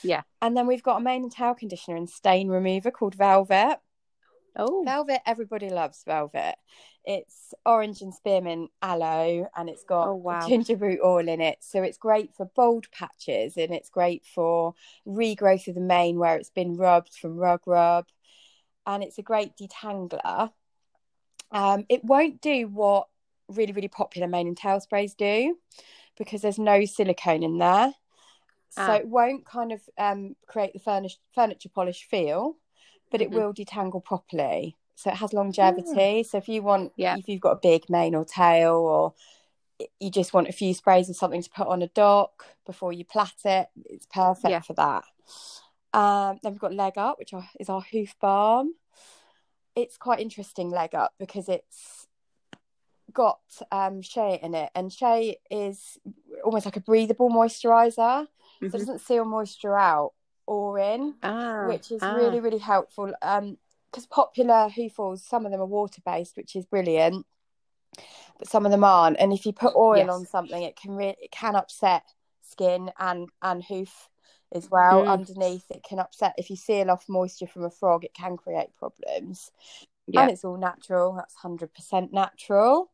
[0.04, 0.22] Yeah.
[0.42, 3.80] And then we've got a mane and tail conditioner and stain remover called Velvet.
[4.56, 6.56] Oh, Velvet, everybody loves Velvet.
[7.08, 10.48] It's orange and spearmint aloe, and it's got oh, wow.
[10.48, 11.60] ginger root oil in it.
[11.62, 14.76] So it's great for bald patches, and it's great for
[15.08, 18.06] regrowth of the mane where it's been rubbed from rug rub,
[18.86, 20.52] and it's a great detangler.
[21.52, 23.08] Um, it won't do what
[23.48, 25.58] really really popular mane and tail sprays do
[26.18, 27.94] because there's no silicone in there.
[28.72, 28.96] So ah.
[28.96, 32.58] it won't kind of um, create the furnish- furniture polish feel
[33.12, 33.40] but it mm-hmm.
[33.40, 34.76] will detangle properly.
[34.98, 36.24] So it has longevity.
[36.24, 37.18] So if you want, yeah.
[37.18, 39.14] if you've got a big mane or tail, or
[40.00, 43.06] you just want a few sprays of something to put on a dock before you
[43.06, 44.60] plait it, it's perfect yeah.
[44.60, 45.04] for that.
[45.94, 48.74] Um, then we've got Leg Up, which is our hoof balm.
[49.76, 52.08] It's quite interesting, Leg Up, because it's
[53.14, 53.40] got
[53.72, 56.00] um, shea in it, and shea is
[56.44, 58.26] almost like a breathable moisturizer, mm-hmm.
[58.26, 58.78] so it mm-hmm.
[58.80, 60.14] doesn't seal moisture out
[60.48, 62.16] or in, ah, which is ah.
[62.16, 63.14] really, really helpful.
[63.22, 63.60] Um,
[63.92, 67.26] because popular hoof oils, some of them are water based, which is brilliant,
[68.38, 69.18] but some of them aren't.
[69.20, 70.10] And if you put oil yes.
[70.10, 72.04] on something, it can re- it can upset
[72.42, 74.10] skin and and hoof
[74.54, 75.04] as well.
[75.04, 75.10] Mm.
[75.10, 78.76] Underneath, it can upset if you seal off moisture from a frog, it can create
[78.78, 79.52] problems.
[80.10, 80.22] Yeah.
[80.22, 81.14] And it's all natural.
[81.14, 82.90] That's hundred percent natural.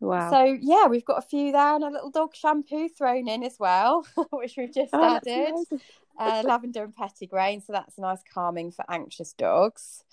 [0.00, 0.30] Wow.
[0.30, 3.56] So yeah, we've got a few there and a little dog shampoo thrown in as
[3.58, 5.80] well, which we've just oh, added
[6.18, 10.04] uh, lavender and petitgrain, so that's a nice calming for anxious dogs.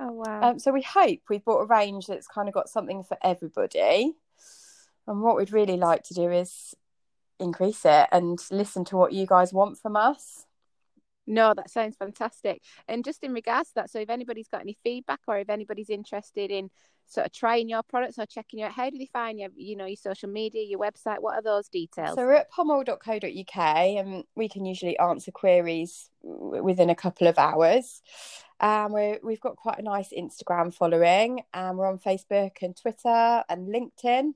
[0.00, 0.42] Oh wow!
[0.42, 4.14] Um, so we hope we've bought a range that's kind of got something for everybody.
[5.06, 6.74] And what we'd really like to do is
[7.40, 10.44] increase it and listen to what you guys want from us.
[11.28, 12.62] No, that sounds fantastic.
[12.88, 15.90] And just in regards to that, so if anybody's got any feedback or if anybody's
[15.90, 16.70] interested in
[17.06, 19.50] sort of trying your products or checking you out, how do they find you?
[19.54, 22.14] You know, your social media, your website, what are those details?
[22.14, 28.00] So we're at pommel.co.uk and we can usually answer queries within a couple of hours.
[28.60, 33.44] Um, we we've got quite a nice Instagram following and we're on Facebook and Twitter
[33.50, 34.32] and LinkedIn.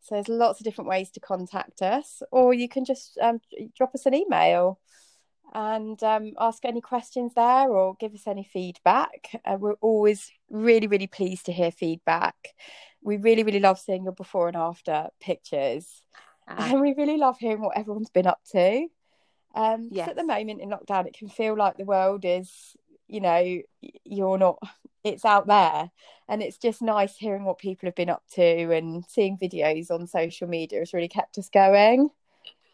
[0.00, 3.40] So there's lots of different ways to contact us, or you can just um,
[3.76, 4.80] drop us an email
[5.52, 9.40] and um, ask any questions there or give us any feedback.
[9.44, 12.54] Uh, we're always really, really pleased to hear feedback.
[13.02, 16.02] We really, really love seeing your before and after pictures.
[16.46, 18.88] Uh, and we really love hearing what everyone's been up to.
[19.54, 20.08] Um, yes.
[20.08, 22.76] At the moment in lockdown, it can feel like the world is,
[23.06, 23.60] you know,
[24.04, 24.58] you're not,
[25.04, 25.90] it's out there.
[26.28, 30.06] And it's just nice hearing what people have been up to and seeing videos on
[30.06, 32.10] social media has really kept us going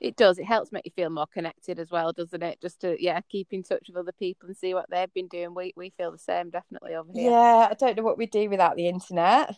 [0.05, 2.61] it does it helps make you feel more connected as well doesn't it?
[2.61, 5.55] Just to yeah keep in touch with other people and see what they've been doing.
[5.55, 7.31] We we feel the same definitely over here.
[7.31, 9.57] Yeah i don't know what we'd do without the internet.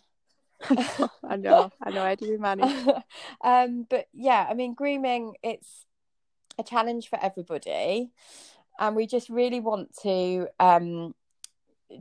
[0.71, 2.73] I know i know how do we manage?
[3.45, 5.85] Um but yeah i mean grooming it's
[6.59, 8.11] a challenge for everybody
[8.79, 11.15] and we just really want to um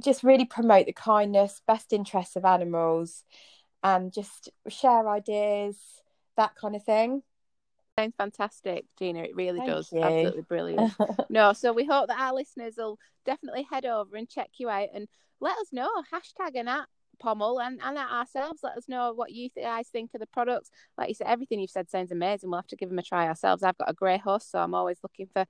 [0.03, 3.23] just really promote the kindness best interests of animals
[3.83, 5.77] and just share ideas
[6.37, 7.21] that kind of thing
[7.97, 9.23] sounds fantastic, Gina.
[9.23, 9.91] It really Thank does.
[9.91, 10.01] You.
[10.01, 10.93] Absolutely brilliant.
[11.29, 14.89] no, so we hope that our listeners will definitely head over and check you out
[14.93, 15.07] and
[15.39, 15.89] let us know.
[16.13, 16.85] Hashtag and at
[17.21, 18.61] Pommel and, and at ourselves.
[18.63, 20.69] Let us know what you guys think of the products.
[20.97, 22.49] Like you said, everything you've said sounds amazing.
[22.49, 23.63] We'll have to give them a try ourselves.
[23.63, 25.45] I've got a grey horse, so I'm always looking for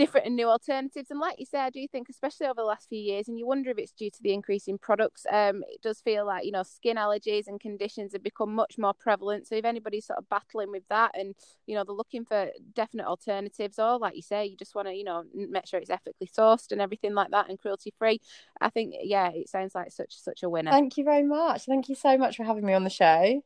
[0.00, 1.10] different and new alternatives.
[1.10, 3.46] And like you say, I do think, especially over the last few years, and you
[3.46, 6.52] wonder if it's due to the increase in products, um, it does feel like, you
[6.52, 9.46] know, skin allergies and conditions have become much more prevalent.
[9.46, 11.34] So if anybody's sort of battling with that and,
[11.66, 14.94] you know, they're looking for definite alternatives, or like you say, you just want to,
[14.94, 18.20] you know, make sure it's ethically sourced and everything like that and cruelty free,
[18.60, 20.70] I think, yeah, it sounds like such such a winner.
[20.70, 21.66] Thank you very much.
[21.66, 23.42] Thank you so much for having me on the show.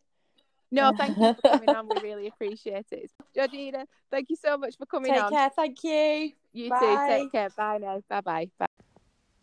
[0.74, 1.88] No, thank you for coming on.
[1.88, 3.10] We really appreciate it.
[3.34, 5.30] Georgina, thank you so much for coming Take on.
[5.30, 5.50] Take care.
[5.50, 6.32] Thank you.
[6.52, 6.78] You Bye.
[6.80, 7.22] too.
[7.22, 7.48] Take care.
[7.50, 8.02] Bye now.
[8.08, 8.50] Bye-bye.
[8.58, 8.66] Bye.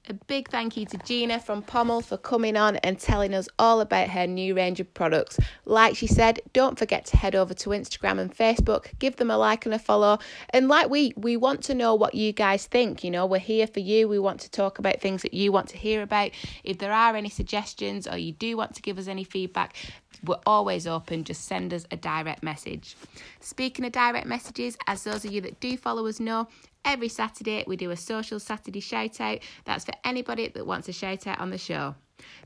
[0.09, 3.81] A big thank you to Gina from Pommel for coming on and telling us all
[3.81, 5.39] about her new range of products.
[5.65, 9.37] Like she said, don't forget to head over to Instagram and Facebook, give them a
[9.37, 10.17] like and a follow.
[10.49, 13.03] And like we, we want to know what you guys think.
[13.03, 14.09] You know, we're here for you.
[14.09, 16.31] We want to talk about things that you want to hear about.
[16.63, 19.75] If there are any suggestions or you do want to give us any feedback,
[20.23, 21.23] we're always open.
[21.23, 22.95] Just send us a direct message.
[23.39, 26.47] Speaking of direct messages, as those of you that do follow us know,
[26.83, 29.39] Every Saturday, we do a social Saturday shout out.
[29.65, 31.95] That's for anybody that wants a shout out on the show.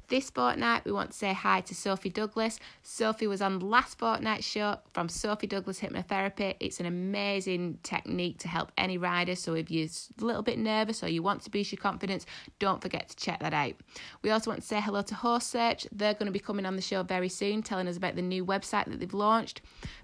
[0.08, 2.60] This fortnight, we want to say hi to Sophie Douglas.
[2.84, 6.56] Sophie was on the last fortnight's show from Sophie Douglas Hypnotherapy.
[6.60, 9.36] It's an amazing technique to help any rider.
[9.36, 12.26] So if you're a little bit nervous or you want to boost your confidence,
[12.60, 13.74] don't forget to check that out.
[14.22, 15.88] We also want to say hello to Horse Search.
[15.92, 18.46] They're going to be coming on the show very soon, telling us about the new
[18.46, 19.62] website that they've launched.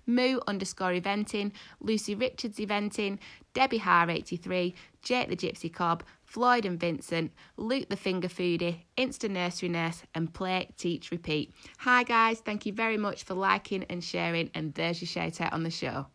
[0.08, 3.20] Moo underscore eventing, Lucy Richards eventing,
[3.54, 9.30] Debbie Har 83, Jake the Gypsy Cob, Floyd and Vincent, Luke the Finger Foodie, Insta
[9.30, 11.54] Nursery Nurse, and Play, Teach, Repeat.
[11.80, 15.52] Hi guys, thank you very much for liking and sharing, and there's your shout out
[15.54, 16.08] on the show.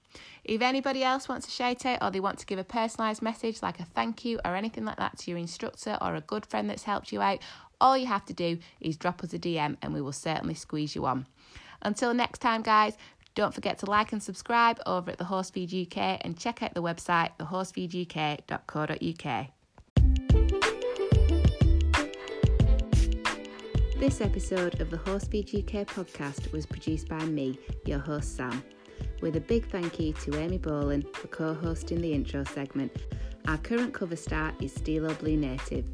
[0.45, 3.63] If anybody else wants a shout out or they want to give a personalised message
[3.63, 6.71] like a thank you or anything like that to your instructor or a good friend
[6.71, 7.41] that's helped you out,
[7.81, 10.95] all you have to do is drop us a DM and we will certainly squeeze
[10.95, 11.27] you on.
[11.83, 12.97] Until next time, guys,
[13.37, 16.83] don't forget to like and subscribe over at the Horsefeed UK and check out the
[16.83, 19.47] website thehorsefeeduk.co.uk.
[24.01, 28.63] This episode of the Horsefeed UK podcast was produced by me, your host Sam,
[29.21, 32.91] with a big thank you to Amy Boland for co hosting the intro segment.
[33.49, 35.85] Our current cover star is Stilo Blue Native.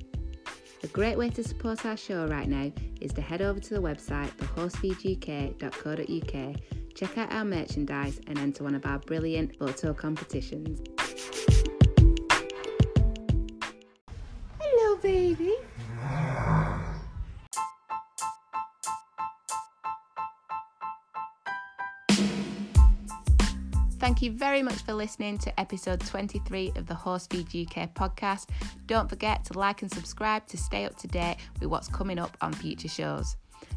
[0.85, 3.83] A great way to support our show right now is to head over to the
[3.83, 10.81] website thehorsefeeduk.co.uk check out our merchandise and enter one of our brilliant photo competitions.
[14.61, 15.55] Hello, baby.
[24.03, 28.49] Thank you very much for listening to episode 23 of the Horsefeed UK podcast.
[28.87, 32.37] Don't forget to like and subscribe to stay up to date with what's coming up
[32.41, 33.37] on future shows.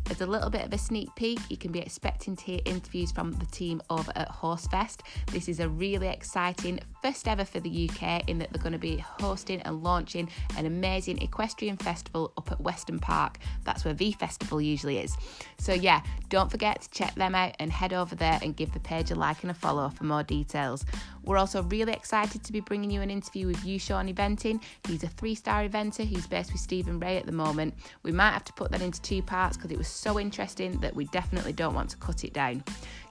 [0.09, 3.11] As a little bit of a sneak peek, you can be expecting to hear interviews
[3.11, 4.99] from the team over at uh, Horsefest.
[5.31, 8.79] This is a really exciting first ever for the UK in that they're going to
[8.79, 10.27] be hosting and launching
[10.57, 13.37] an amazing equestrian festival up at Weston Park.
[13.63, 15.15] That's where V Festival usually is.
[15.59, 18.79] So, yeah, don't forget to check them out and head over there and give the
[18.79, 20.83] page a like and a follow for more details.
[21.23, 24.59] We're also really excited to be bringing you an interview with you, Sean Eventing.
[24.87, 27.75] He's a three star eventer who's based with Stephen Ray at the moment.
[28.01, 30.95] We might have to put that into two parts because it was so interesting that
[30.95, 32.63] we definitely don't want to cut it down.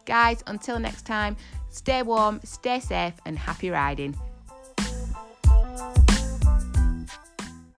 [0.07, 1.37] Guys, until next time,
[1.71, 4.15] stay warm, stay safe, and happy riding.